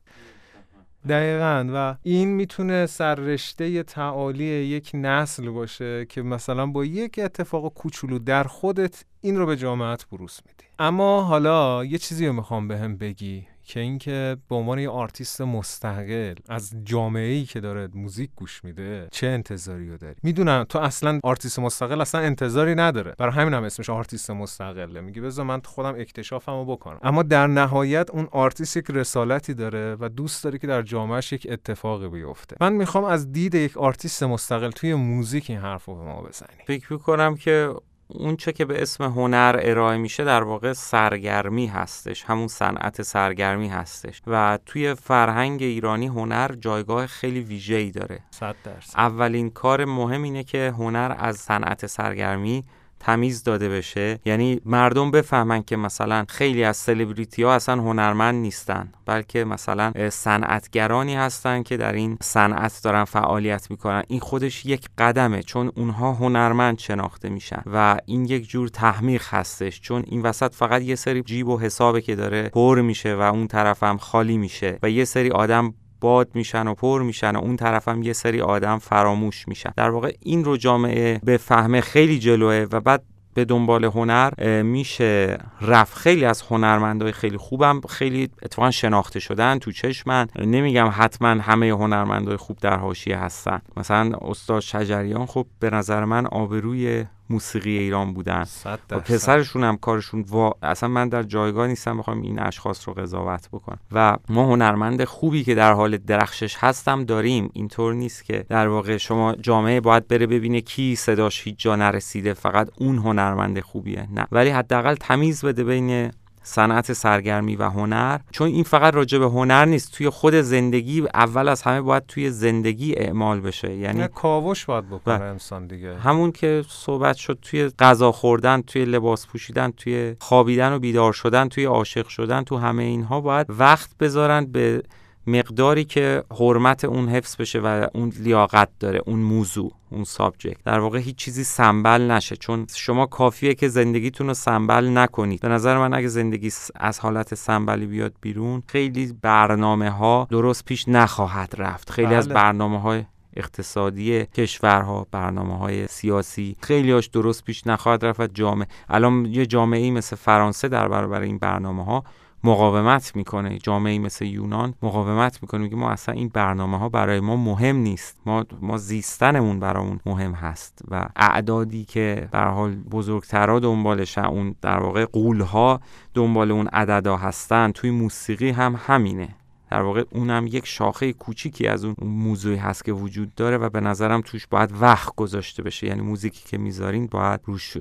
دقیقا. 1.10 1.70
و 1.74 1.95
این 2.03 2.30
می‌تونه 2.30 2.86
سررشته 2.86 3.84
تعالی 3.84 4.43
یک 4.43 4.91
نسل 4.93 5.49
باشه 5.49 6.06
که 6.06 6.22
مثلا 6.22 6.66
با 6.66 6.86
یک 6.86 7.20
اتفاق 7.24 7.74
کوچولو 7.74 8.20
در 8.20 8.43
خودت 8.43 9.03
این 9.22 9.38
رو 9.38 9.45
به 9.45 9.58
جامعت 9.58 10.06
بروز 10.12 10.39
میدی. 10.45 10.66
اما 10.80 11.22
حالا 11.22 11.86
یه 11.86 11.97
چیزی 11.97 12.28
رو 12.28 12.34
می‌خوام 12.34 12.68
بهم 12.68 12.84
هم 12.84 12.97
بگی. 12.97 13.47
که 13.66 13.80
اینکه 13.80 14.38
به 14.49 14.55
عنوان 14.55 14.80
یه 14.80 14.89
آرتیست 14.89 15.41
مستقل 15.41 16.34
از 16.49 16.74
جامعه 16.84 17.34
ای 17.34 17.45
که 17.45 17.59
داره 17.59 17.88
music 17.93 18.30
گوش 18.36 18.63
میده 18.63 19.07
چه 19.11 19.28
انتظاری 19.28 19.89
رو 19.89 19.97
داری؟ 19.97 20.16
می‌دونم 20.24 20.66
تو 20.70 20.80
اصلا 20.80 21.20
آرتیست 21.24 21.59
مستقل 21.59 22.01
اصلا 22.01 22.22
انتظاری 22.22 22.76
نداره. 22.76 23.16
برای 23.18 23.34
همین 23.34 23.53
هم 23.53 23.63
اسمش 23.63 23.89
آرتیست 23.89 24.32
مستقله. 24.32 25.01
میگه 25.01 25.22
بذار 25.22 25.45
من 25.45 25.61
خودم 25.61 25.95
اکتشافمو 25.99 26.66
بکنم. 26.66 26.99
اما 27.03 27.24
در 27.24 27.47
نهایت 27.47 28.09
اون 28.11 28.28
آرتیست 28.32 28.78
یک 28.78 28.86
رسالتی 28.89 29.53
داره 29.53 29.97
و 29.99 30.09
دوست 30.09 30.43
داره 30.43 30.57
که 30.57 30.68
در 30.68 30.82
جامعهش 30.82 31.34
یک 31.34 31.47
اتفاقی 31.49 32.07
بیفته. 32.07 32.55
من 32.61 32.74
می‌خوام 32.74 33.03
از 33.03 33.32
دید 33.32 33.55
یک 33.55 33.78
آرتیست 33.78 34.24
مستقل 34.24 34.72
توی 34.72 34.93
music 34.93 35.50
این 35.49 35.59
حرفو 35.59 35.95
به 35.95 36.03
ما 36.03 36.22
بزنی. 36.22 36.57
فکر 36.68 36.93
می‌کنم 36.93 37.36
که 37.36 37.74
اون 38.08 38.36
چه 38.36 38.51
که 38.51 38.66
به 38.66 38.82
اسم 38.82 39.03
هنر 39.03 39.60
ارائه 39.64 39.97
میشه 39.97 40.24
در 40.24 40.43
واقع 40.43 40.74
سرگرمی 40.74 41.68
هستش 41.68 42.24
همون 42.24 42.47
صنعت 42.47 43.01
سرگرمی 43.01 43.68
هستش 43.68 44.22
و 44.28 44.60
توی 44.66 44.93
فرهنگ 44.93 45.64
ایرانی 45.64 46.08
هنر 46.08 46.56
جایگاه 46.60 47.08
خیلی 47.08 47.39
ویژه‌ای 47.39 47.91
داره. 47.91 48.20
صد 48.32 48.56
درصد. 48.64 48.93
اولین 48.97 49.49
کار 49.49 49.86
مهم 49.86 50.24
اینه 50.24 50.43
که 50.43 50.74
هنر 50.78 51.16
از 51.20 51.38
صنعت 51.38 51.86
سرگرمی 51.86 52.64
تمیز 53.00 53.43
داده 53.43 53.70
بشه. 53.70 54.20
یعنی 54.26 54.62
مردم 54.66 55.12
بفهمن 55.12 55.64
که 55.64 55.76
مثلا 55.76 56.26
خیلی 56.30 56.64
از 56.64 56.78
سلبریتی 56.78 57.43
ها 57.43 57.54
اصلا 57.54 57.82
هنرمند 57.82 58.36
نیستن 58.36 58.88
بلکه 59.06 59.43
مثلا 59.43 60.10
صنعتگرانی 60.10 61.16
هستن 61.16 61.64
که 61.64 61.78
در 61.78 61.93
این 61.93 62.18
صنعت 62.22 62.80
دارن 62.84 63.04
فعالیت 63.04 63.72
می‌کنن. 63.72 64.04
این 64.08 64.20
خودش 64.20 64.66
یک 64.66 64.89
قدمه 64.98 65.43
چون 65.43 65.72
اونها 65.76 66.14
هنرمند 66.14 66.80
شناخته 66.80 67.30
میشن 67.30 67.62
و 67.74 67.98
این 68.06 68.26
یک 68.26 68.50
جور 68.50 68.68
تحمیق 68.68 69.24
هستش. 69.30 69.82
چون 69.82 70.04
این 70.08 70.22
وسط 70.22 70.56
فقط 70.56 70.82
یه 70.82 70.96
سری 70.96 71.22
جیب 71.24 71.48
و 71.48 71.60
حسابه 71.60 72.02
که 72.02 72.16
داره 72.16 72.50
پر 72.50 72.82
میشه 72.82 73.16
و 73.16 73.22
اون 73.22 73.48
طرفم 73.48 73.98
خالی 73.98 74.38
میشه 74.38 74.80
و 74.84 74.89
یه 74.89 75.06
سری 75.06 75.30
آدم 75.32 75.74
باد 76.06 76.30
میشن 76.34 76.68
و 76.68 76.74
پر 76.74 77.01
میشن 77.01 77.36
و 77.36 77.39
اون 77.39 77.56
طرف 77.56 77.88
هم 77.88 78.03
یه 78.03 78.14
سری 78.14 78.41
آدم 78.41 78.80
فراموش 78.80 79.47
میشن. 79.47 79.72
در 79.78 79.89
واقع 79.89 80.12
این 80.20 80.43
رو 80.43 80.58
جامعه 80.58 81.20
به 81.24 81.38
فهمه 81.38 81.82
خیلی 81.82 82.20
جلوه 82.20 82.66
و 82.72 82.80
بعد 82.80 83.03
به 83.34 83.45
دنبال 83.45 83.86
هنر 83.86 84.62
میشه 84.62 85.38
رفت. 85.62 85.97
خیلی 85.97 86.26
از 86.26 86.41
هنرمندای 86.41 87.12
خیلی 87.12 87.38
خوبم 87.38 87.82
خیلی 87.89 88.30
اتفاقا 88.41 88.72
شناخته 88.72 89.20
شدن 89.20 89.60
تو 89.60 89.72
چشمن. 89.72 90.28
نمیگم 90.39 90.89
حتما 90.93 91.30
همه 91.30 91.70
هنرمندای 91.70 92.38
خوب 92.38 92.58
در 92.58 92.78
حاشیه 92.78 93.18
هستن. 93.18 93.62
مثلا 93.78 94.12
استاد 94.22 94.60
شجریان 94.60 95.26
خب 95.26 95.45
به 95.60 95.70
نظر 95.70 96.06
من 96.06 96.26
آبروی 96.26 97.06
موسیقی 97.30 97.78
ایران 97.78 98.14
بودن. 98.14 98.46
و 98.92 99.00
پسرشون 99.00 99.64
هم 99.64 99.78
کارشون 99.78 100.22
و 100.22 100.52
اصلا 100.62 100.90
من 100.90 101.10
در 101.10 101.24
جایگاه 101.24 101.68
نیستم 101.68 101.98
بخوام 101.98 102.22
این 102.22 102.40
اشخاص 102.40 102.88
رو 102.88 102.94
قضاوت 102.94 103.50
بکنم. 103.52 103.80
و 103.92 104.18
ما 104.30 104.46
هنرمند 104.46 105.04
خوبی 105.04 105.44
که 105.44 105.56
در 105.56 105.74
حال 105.74 105.98
درخشش 105.98 106.58
هستم 106.60 107.04
داریم. 107.04 107.50
اینطور 107.54 107.94
نیست 107.94 108.26
که 108.26 108.46
در 108.50 108.68
واقع 108.68 108.98
شما 108.98 109.36
جامعه 109.36 109.82
باید 109.82 110.08
بره 110.08 110.28
ببینه 110.28 110.62
کی 110.62 110.96
صداش 110.96 111.48
هیچ 111.48 111.56
جا 111.58 111.76
نرسیده. 111.76 112.34
فقط 112.34 112.70
اون 112.78 112.98
هنرمند 112.98 113.60
خوبیه. 113.60 114.08
نه. 114.14 114.28
ولی 114.32 114.50
حداقل 114.50 114.96
تمیز 114.96 115.46
بده 115.46 115.64
بین 115.64 116.12
صنعت 116.48 116.93
سرگرمی 116.93 117.56
و 117.56 117.70
هنر 117.70 118.20
چون 118.32 118.48
این 118.48 118.64
فقط 118.64 118.93
راجع 118.93 119.18
به 119.18 119.26
هنر 119.26 119.66
نیست 119.66 119.91
توی 119.91 120.10
خود 120.10 120.36
زندگی 120.36 121.04
اول 121.14 121.48
از 121.48 121.62
همه 121.62 121.82
باید 121.82 122.06
توی 122.08 122.30
زندگی 122.30 122.96
اعمال 122.96 123.39
بشه. 123.41 123.76
یعنی 123.76 124.08
کاوش 124.08 124.66
باید 124.66 124.89
بکنه 124.89 125.22
انسان 125.22 125.68
دیگه. 125.68 125.98
همون 125.98 126.32
که 126.32 126.64
صحبت 126.70 127.16
شد 127.16 127.39
توی 127.41 127.70
غذا 127.80 128.12
خوردن 128.12 128.62
توی 128.62 128.86
لباس 128.86 129.28
پوشیدن 129.28 129.72
توی 129.72 130.16
خوابیدن 130.20 130.74
و 130.74 130.80
بیدار 130.80 131.14
شدن 131.14 131.50
توی 131.50 131.66
عاشق 131.66 132.08
شدن 132.08 132.43
تو 132.43 132.58
همه 132.58 132.84
اینها 132.84 133.22
باید 133.22 133.48
وقت 133.50 133.89
بذارن 134.00 134.46
به 134.46 134.84
مقداری 135.28 135.86
که 135.86 136.24
حرمت 136.40 136.86
اون 136.86 137.10
حفظ 137.10 137.36
بشه 137.36 137.60
و 137.60 137.88
اون 137.94 138.14
لیاقت 138.20 138.70
داره 138.80 139.02
اون 139.06 139.20
موضوع 139.20 139.72
اون 139.90 140.04
subject 140.04 140.64
در 140.64 140.80
واقع 140.80 141.00
هیچ 141.00 141.16
چیزی 141.16 141.44
سمبل 141.43 142.12
نشه. 142.12 142.36
چون 142.36 142.68
شما 142.76 143.06
کافیه 143.06 143.54
که 143.54 143.68
زندگیتون 143.68 144.28
رو 144.28 144.34
سمبل 144.34 144.98
نکنید. 144.98 145.42
به 145.42 145.48
نظر 145.48 145.78
من 145.78 145.94
اگه 145.94 146.08
زندگی 146.08 146.52
از 146.76 147.00
حالت 147.00 147.36
سمبلی 147.36 147.86
بیاد 147.86 148.14
بیرون 148.22 148.64
خیلی 148.68 149.14
برنامه 149.22 149.90
ها 149.90 150.28
درست 150.30 150.66
پیش 150.66 150.88
نخواهد 150.88 151.56
رفت. 151.58 151.90
خیلی 151.90 152.08
بله. 152.08 152.18
از 152.18 152.30
برنامه 152.30 152.82
های 152.82 153.04
اقتصادی 153.36 154.26
کشورها 154.26 155.08
برنامه 155.12 155.58
های 155.58 155.88
سیاسی 155.88 156.56
خیلی 156.62 156.92
هاش 156.92 157.08
درست 157.08 157.44
پیش 157.44 157.68
نخواهد 157.68 158.06
رفت 158.06 158.34
جامعه 158.34 158.68
الان 158.90 159.26
یه 159.26 159.46
جامعه 159.46 159.92
مثل 159.92 160.16
فرانسه 160.16 160.68
در 160.68 160.88
برابر 160.88 161.22
این 161.22 161.38
برنامه 161.38 161.86
ها 161.86 162.04
مقاومت 162.44 163.16
می‌کنه. 163.16 163.58
جامعه 163.58 164.00
مثل 164.00 164.26
یونان 164.26 164.74
مقاومت 164.82 165.40
می‌کنه. 165.42 165.62
میگه 165.62 165.76
ما 165.76 165.90
اصلا 165.90 166.16
این 166.16 166.30
برنامه 166.34 166.78
ها 166.78 166.90
برای 166.90 167.20
ما 167.20 167.36
مهم 167.36 167.76
نیست. 167.76 168.22
ما 168.26 168.46
ما 168.62 168.78
زیستنمون 168.78 169.60
برامون 169.60 170.00
مهم 170.06 170.32
هست. 170.32 170.82
و 170.92 171.08
اعدادی 171.16 171.86
که 171.86 172.30
در 172.32 172.48
حال 172.48 172.76
بزرگترا 172.76 173.60
دنبالش 173.60 174.18
اون 174.18 174.56
در 174.62 174.80
واقع 174.80 175.06
قولها 175.06 175.80
دنبال 176.14 176.52
اون 176.52 176.68
عددا 176.68 177.18
هستن 177.18 177.72
توی 177.72 177.92
موسیقی 177.92 178.50
هم 178.50 178.80
همینه. 178.86 179.36
در 179.76 179.82
واقع 179.82 180.04
اونم 180.10 180.48
یک 180.48 180.66
شاخه 180.66 181.14
کوچیکی 181.14 181.68
از 181.68 181.86
اون 181.86 181.96
موضوعی 182.02 182.56
هست 182.56 182.86
که 182.86 182.92
وجود 182.92 183.36
داره 183.36 183.58
و 183.58 183.70
به 183.70 183.80
نظرم 183.82 184.22
توش 184.22 184.48
باید 184.48 184.70
وقت 184.80 185.16
گذاشته 185.16 185.64
بشه. 185.64 185.88
یعنی 185.88 186.02
موزیکی 186.02 186.44
که 186.50 186.58
می‌ذارین 186.58 187.08
باید 187.08 187.40
روش 187.46 187.78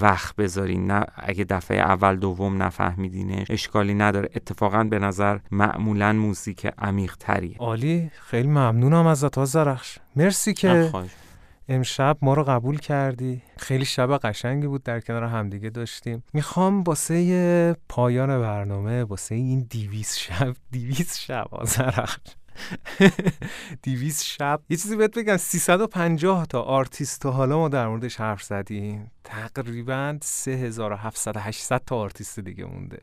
وقت 0.00 0.36
بذارین. 0.36 0.86
نه 0.90 1.04
اگه 1.16 1.44
دفعه 1.44 1.78
اول 1.78 2.16
دوم 2.16 2.62
نفهمیدینش 2.62 3.50
اشکالی 3.50 3.94
نداره. 3.94 4.28
اتفاقا 4.34 4.84
به 4.84 4.98
نظر 4.98 5.38
معمولا 5.50 6.12
موزیک 6.12 6.66
عمیق 6.78 7.16
تریه 7.16 7.56
عالی. 7.58 8.10
خیلی 8.30 8.48
ممنونم 8.48 9.06
ازت 9.06 9.44
زرخش 9.44 9.98
مرسی 10.16 10.54
که 10.54 10.92
امشب 11.68 12.18
ما 12.22 12.34
رو 12.34 12.44
قبول 12.44 12.78
کردی؟ 12.78 13.42
خیلی 13.56 13.84
شب 13.84 14.16
قشنگی 14.18 14.66
بود 14.66 14.82
در 14.82 15.00
کنار 15.00 15.24
همدیگه 15.24 15.70
داشتیم. 15.70 16.24
می‌خوام 16.32 16.82
باسه 16.82 17.76
پایان 17.88 18.40
برنامه 18.40 19.04
باسه 19.04 19.34
این 19.34 19.66
دیویس 19.70 20.16
شب 20.16 20.56
دیویس 20.70 21.18
شب 21.18 21.46
آزرخ 21.50 22.18
دیویس 23.82 24.22
شب. 24.22 24.60
یه 24.68 24.76
چیزی 24.76 24.96
بهت 24.96 25.18
بگم 25.18 25.36
350 25.36 26.46
تا 26.46 26.62
آرتیست 26.62 27.20
تا 27.20 27.30
حالا 27.30 27.58
ما 27.58 27.68
در 27.68 27.88
موردش 27.88 28.16
حرف 28.16 28.42
زدیم. 28.42 29.10
تقریبا 29.24 30.18
3700 30.22 31.36
800 31.36 31.82
تا 31.86 31.96
آرتیست 31.96 32.40
دیگه 32.40 32.64
مونده. 32.64 32.98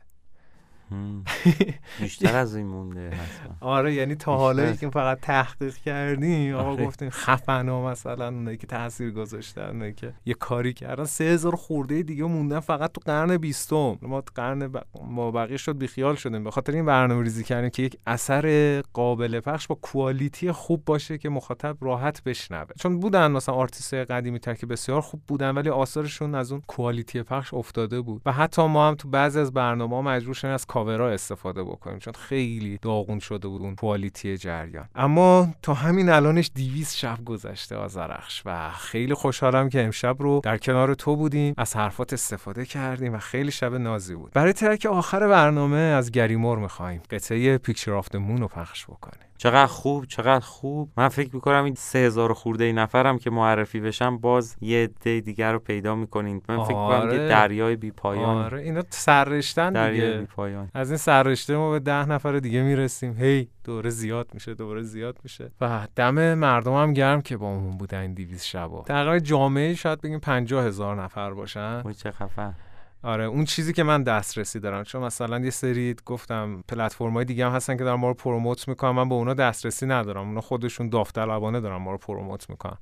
بیشتر 2.00 2.36
از 2.36 2.56
این 2.56 2.66
مونده 2.66 3.10
حتما. 3.10 3.56
آره 3.60 3.94
یعنی 3.94 4.14
تا 4.14 4.36
حالا. 4.36 4.72
که 4.72 4.90
فقط 4.90 5.20
تحقیق 5.20 5.74
کردیم 5.74 6.54
آقا 6.54 6.70
آره. 6.70 6.86
گفتیم 6.86 7.10
خفن 7.10 7.68
ها 7.68 7.90
مثلا 7.90 8.28
اونایی 8.28 8.56
که 8.56 8.66
تاثیر 8.66 9.10
گذاشتن 9.10 9.62
اونایی 9.62 9.92
که 9.92 10.14
یه 10.26 10.34
کاری 10.34 10.72
کردن. 10.72 11.04
سه 11.04 11.24
هزار 11.24 11.56
خورده 11.56 12.02
دیگه 12.02 12.24
موندن 12.24 12.60
فقط 12.60 12.92
تو 12.92 13.00
قرن 13.04 13.36
بیستم. 13.36 13.98
ما 14.02 14.20
تو 14.20 14.32
قرن 14.34 14.68
ب... 14.68 14.80
ما 15.04 15.30
بقیه 15.30 15.56
شد 15.56 15.78
بیخیال 15.78 16.14
شدیم. 16.14 16.44
به 16.44 16.50
خاطر 16.50 16.72
این 16.72 16.84
برنامه 16.84 17.22
ریزی 17.22 17.44
کردیم 17.44 17.70
که 17.70 17.82
یک 17.82 17.98
اثر 18.06 18.80
قابل 18.92 19.40
پخش 19.40 19.66
با 19.66 19.74
quality 19.74 20.52
خوب 20.52 20.84
باشه 20.84 21.18
که 21.18 21.28
مخاطب 21.28 21.76
راحت 21.80 22.24
بشنوه. 22.24 22.70
چون 22.78 23.00
بودن 23.00 23.30
مثلا 23.30 23.54
آرتیست 23.54 23.94
قدیمی 23.94 24.38
تر 24.38 24.54
که 24.54 24.66
بسیار 24.66 25.00
خوب 25.00 25.22
بودن 25.28 25.50
ولی 25.50 25.70
آثارشون 25.70 26.34
از 26.34 26.52
اون 26.52 26.62
quality 26.66 27.22
پخش 27.22 27.54
افتاده 27.54 28.00
بود. 28.00 28.22
و 28.26 28.32
حتی 28.32 28.66
ما 28.66 28.88
هم 28.88 28.94
تو 28.94 29.08
بعضی 29.08 29.40
از 29.40 29.52
برنامه 29.52 29.96
ها 29.96 30.02
مجبور 30.02 30.34
شدیم 30.34 30.54
از 30.54 30.66
کاورا 30.76 31.10
استفاده 31.10 31.62
بکنیم 31.62 31.98
چون 31.98 32.12
خیلی 32.12 32.78
داغون 32.82 33.18
شده 33.18 33.48
بود 33.48 33.62
اون 33.62 33.74
quality 33.74 34.36
جریان. 34.36 34.88
اما 34.94 35.48
تا 35.62 35.74
همین 35.74 36.08
الانش 36.08 36.50
200 36.54 36.96
شب 36.96 37.24
گذشته 37.24 37.76
آذرخش 37.76 38.42
و 38.44 38.70
خیلی 38.70 39.14
خوشحالم 39.14 39.68
که 39.68 39.84
امشب 39.84 40.16
رو 40.18 40.40
در 40.44 40.58
کنار 40.58 40.94
تو 40.94 41.16
بودیم 41.16 41.54
از 41.56 41.76
حرفات 41.76 42.12
استفاده 42.12 42.64
کردیم 42.64 43.14
و 43.14 43.18
خیلی 43.18 43.50
شب 43.50 43.74
نازی 43.74 44.14
بود. 44.14 44.32
برای 44.32 44.52
track 44.52 44.86
آخر 44.86 45.28
برنامه 45.28 45.76
از 45.76 46.10
Gary 46.10 46.31
Moore 46.31 46.58
می‌خوایم. 46.58 47.02
قطعه 47.10 47.58
Picture 47.58 47.92
of 47.92 48.14
Moon 48.14 48.40
رو 48.40 48.48
پخش 48.48 48.84
بکنیم. 48.84 49.26
چقدر 49.38 49.66
خوب 49.66 50.04
چقدر 50.04 50.44
خوب. 50.44 50.90
من 50.96 51.08
فکر 51.08 51.34
می‌کنم 51.34 51.64
این 51.64 51.74
سه 51.74 51.98
هزار 51.98 52.32
خورده 52.32 52.64
ای 52.64 52.72
نفرم 52.72 53.18
که 53.18 53.30
معرفی 53.30 53.80
بشم 53.80 54.18
باز 54.18 54.56
یه 54.60 54.84
عده 54.84 55.20
دیگر 55.20 55.52
رو 55.52 55.58
پیدا 55.58 55.94
می‌کنین. 55.94 56.42
من 56.48 56.64
فکر 56.64 56.74
می‌کنم 56.74 57.00
آره. 57.00 57.14
یه 57.14 57.28
دریای 57.28 57.76
بی 57.76 57.90
پایان. 57.90 58.44
آره. 58.44 58.60
اینا 58.60 58.82
سررشتن 58.90 59.72
دریای 59.72 60.12
بی 60.12 60.18
دیگه 60.18 60.26
پایان. 60.26 60.70
از 60.74 60.90
این 60.90 60.96
سررشته 60.96 61.56
ما 61.56 61.70
به 61.70 61.78
ده 61.78 62.08
نفر 62.08 62.38
دیگه 62.38 62.62
می‌رسیم. 62.62 63.16
هی 63.18 63.48
دوره 63.64 63.90
زیاد 63.90 64.28
میشه 64.34 64.54
دوره 64.54 64.82
زیاد 64.82 65.18
میشه. 65.22 65.50
و 65.60 65.88
دم 65.96 66.34
مردم 66.34 66.74
هم 66.74 66.92
گرم 66.92 67.20
که 67.22 67.36
با 67.36 67.56
بودن 67.78 68.00
این 68.00 68.14
دیویز 68.14 68.44
شبا. 68.44 68.82
تقریبا 68.82 69.18
جامعه 69.18 69.74
شاید 69.74 70.00
بگیم 70.00 70.18
پنجاه 70.18 70.64
هزار 70.64 71.02
نفر 71.02 71.30
باشن. 71.34 71.92
چه 71.92 72.10
خفن 72.10 72.54
آره 73.02 73.24
اون 73.24 73.44
چیزی 73.44 73.72
که 73.72 73.82
من 73.82 74.02
دسترسی 74.02 74.60
دارم. 74.60 74.84
چون 74.84 75.02
مثلا 75.02 75.38
یه 75.38 75.50
سری 75.50 75.96
گفتم 76.06 76.64
پلتفرم‌های 76.68 77.24
دیگه 77.24 77.46
هم 77.46 77.52
هستن 77.52 77.76
که 77.76 77.84
دارن 77.84 78.00
ما 78.00 78.08
رو 78.08 78.14
promote 78.14 78.68
می‌کنن. 78.68 78.90
من 78.90 79.08
به 79.08 79.14
اونا 79.14 79.34
دسترسی 79.34 79.86
ندارم. 79.86 80.28
اونا 80.28 80.40
خودشون 80.40 80.88
داوطلبانه 80.88 81.60
دارن 81.60 81.76
ما 81.76 81.92
رو 81.92 81.98
promote 81.98 82.50
می‌کنن. 82.50 82.76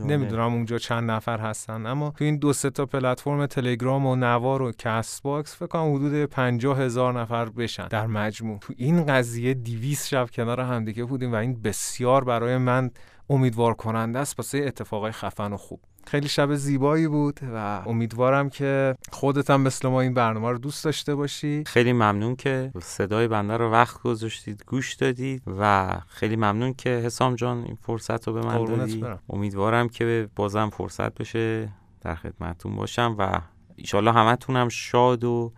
نمی‌دونم 0.00 0.54
اونجا 0.54 0.78
چند 0.78 1.10
نفر 1.10 1.38
هستن. 1.38 1.86
اما 1.86 2.10
تو 2.10 2.24
این 2.24 2.36
دو 2.36 2.52
سه 2.52 2.70
تا 2.70 2.86
پلتفرم 2.86 3.46
تلگرام 3.46 4.06
و 4.06 4.16
نوار 4.16 4.62
و 4.62 4.72
Castbox 4.72 5.56
فکر 5.56 5.66
کنم 5.66 5.94
حدود 5.94 6.24
50 6.24 6.80
هزار 6.80 7.20
نفر 7.20 7.44
بشن 7.44 7.88
در 7.88 8.06
مجموع. 8.06 8.58
تو 8.58 8.72
این 8.76 9.06
قضیه 9.06 9.54
200 9.54 10.08
شب 10.08 10.28
کنار 10.32 10.60
همدیگه 10.60 11.04
بودیم 11.04 11.32
و 11.32 11.36
این 11.36 11.62
بسیار 11.62 12.24
برای 12.24 12.56
من 12.56 12.90
امیدوار 13.30 13.74
کننده 13.74 14.18
است 14.18 14.38
واسه 14.38 14.58
اتفاقای 14.58 15.12
خفن 15.12 15.52
و 15.52 15.56
خوب. 15.56 15.80
خیلی 16.06 16.28
شب 16.28 16.54
زیبایی 16.54 17.08
بود 17.08 17.40
و 17.54 17.82
امیدوارم 17.86 18.50
که 18.50 18.94
خودت 19.12 19.50
هم 19.50 19.60
مثل 19.60 19.88
ما 19.88 20.00
این 20.00 20.14
برنامه 20.14 20.50
رو 20.50 20.58
دوست 20.58 20.84
داشته 20.84 21.14
باشی. 21.14 21.64
خیلی 21.66 21.92
ممنون 21.92 22.36
که 22.36 22.72
صدای 22.82 23.28
بنده 23.28 23.56
رو 23.56 23.70
وقت 23.70 24.02
گذاشتید 24.02 24.64
گوش 24.66 24.94
دادید 24.94 25.42
و 25.46 25.92
خیلی 26.08 26.36
ممنون 26.36 26.74
که 26.74 26.90
حسام 26.90 27.34
جان 27.34 27.64
این 27.64 27.78
فرصت 27.82 28.28
رو 28.28 28.34
به 28.34 28.40
من 28.40 28.64
دادی. 28.64 28.96
برم. 28.96 29.18
امیدوارم 29.30 29.88
که 29.88 30.28
بازم 30.36 30.70
فرصت 30.70 31.14
بشه 31.14 31.68
در 32.00 32.14
خدمتتون 32.14 32.76
باشم 32.76 33.16
و 33.18 33.40
ایشالله 33.76 34.12
همتون 34.12 34.56
هم 34.56 34.68
شاد 34.68 35.24
و 35.24 35.52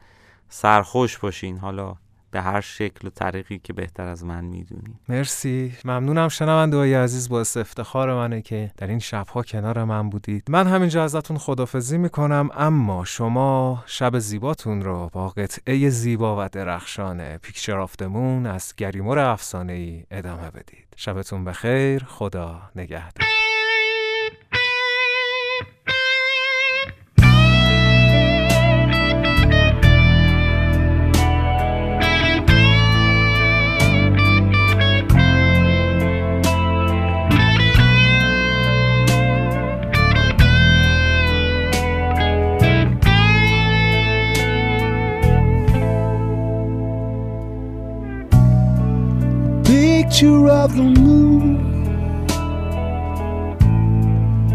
سرخوش 0.49 1.19
باشین. 1.19 1.59
حالا 1.59 1.95
به 2.31 2.41
هر 2.41 2.61
شکل 2.61 3.07
و 3.07 3.11
طریقی 3.11 3.59
که 3.59 3.73
بهتر 3.73 4.07
از 4.07 4.25
من 4.25 4.45
می‌دونین 4.45 4.95
مرسی. 5.09 5.75
ممنونم 5.85 6.29
شنونده 6.29 6.77
های 6.77 6.95
عزیز 6.95 7.29
باعث 7.29 7.57
افتخار 7.57 8.15
منه 8.15 8.43
که 8.43 8.71
در 8.77 8.87
این 8.87 8.99
شبها 8.99 9.43
کنار 9.43 9.85
من 9.85 10.11
بودید. 10.11 10.45
من 10.49 10.67
همینجا 10.67 11.05
ازتون 11.05 11.39
خدافزی 11.39 11.99
می‌کنم 11.99 12.51
اما 12.55 13.05
شما 13.05 13.83
شب 13.87 14.19
زیباتون 14.19 14.83
رو 14.83 15.11
با 15.13 15.29
قطعه 15.29 15.89
زیبا 15.89 16.45
و 16.45 16.49
درخشان 16.49 17.37
پیکچر 17.37 17.79
آفتمون 17.79 18.47
از 18.47 18.75
گریمور 18.77 19.19
افسانه 19.19 19.73
ای 19.73 20.05
ادامه 20.11 20.51
بدید. 20.51 20.87
شبتون 20.97 21.45
بخیر 21.45 22.05
خدا 22.05 22.63
نگهدار. 22.77 23.38
Picture 50.19 50.49
of 50.49 50.75
the 50.75 50.83
moon 50.83 51.61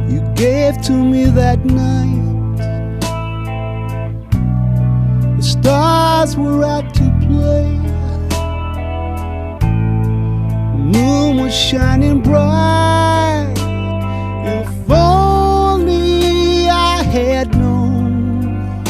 you 0.09 0.19
gave 0.35 0.81
to 0.81 0.91
me 0.91 1.23
that 1.23 1.63
night. 1.63 2.57
The 5.37 5.41
stars 5.41 6.35
were 6.35 6.65
out 6.65 6.93
to 6.95 7.05
play, 7.21 7.77
the 10.73 10.83
moon 10.95 11.37
was 11.37 11.55
shining 11.55 12.21
bright. 12.21 13.53
If 14.45 14.91
only 14.91 16.67
I 16.67 17.03
had 17.03 17.55
known 17.55 18.83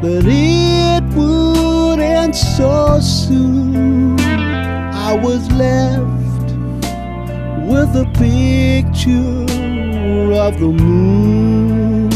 that 0.00 0.24
it 0.24 1.04
would 1.14 2.00
end 2.00 2.34
so 2.34 3.00
soon. 3.00 4.17
I 5.08 5.14
was 5.14 5.50
left 5.52 6.52
with 7.66 7.96
a 7.96 8.04
picture 8.12 9.46
of 10.34 10.60
the 10.60 10.68
moon. 10.68 12.10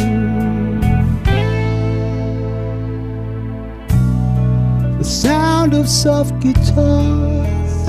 The 4.98 5.04
sound 5.04 5.72
of 5.72 5.88
soft 5.88 6.38
guitars 6.40 7.86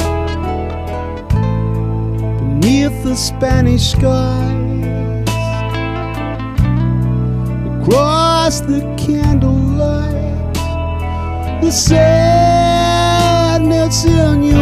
beneath 2.39 3.03
the 3.03 3.15
Spanish 3.15 3.91
skies, 3.91 5.27
across 7.81 8.61
the 8.61 8.79
candlelight, 8.97 10.53
the 11.61 11.71
sadness 11.71 12.93
in 14.05 14.43
your 14.43 14.52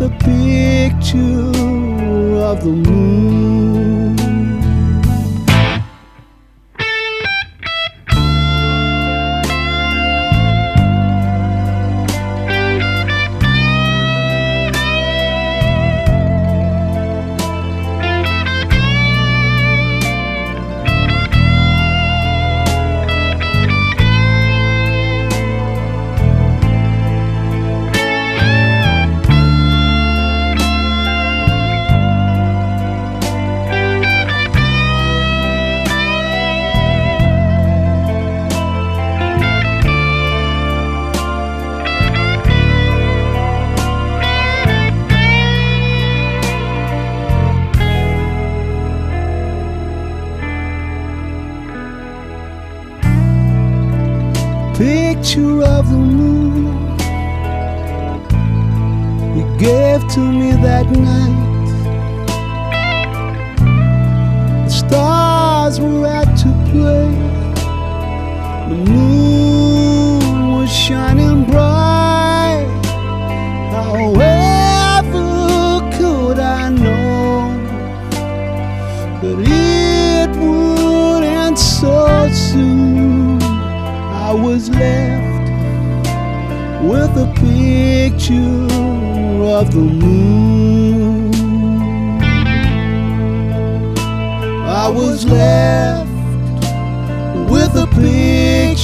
a 0.00 0.08
picture 0.10 1.50
of 2.50 2.62
the 2.62 2.70
moon. 2.70 3.07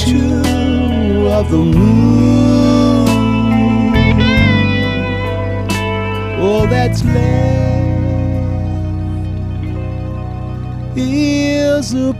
Picture 0.05 1.29
of 1.31 1.49
the 1.49 1.57
moon. 1.57 3.07
All 6.39 6.67
that's 6.67 7.03
left 7.03 7.25
is 10.95 11.93
a 11.93 12.13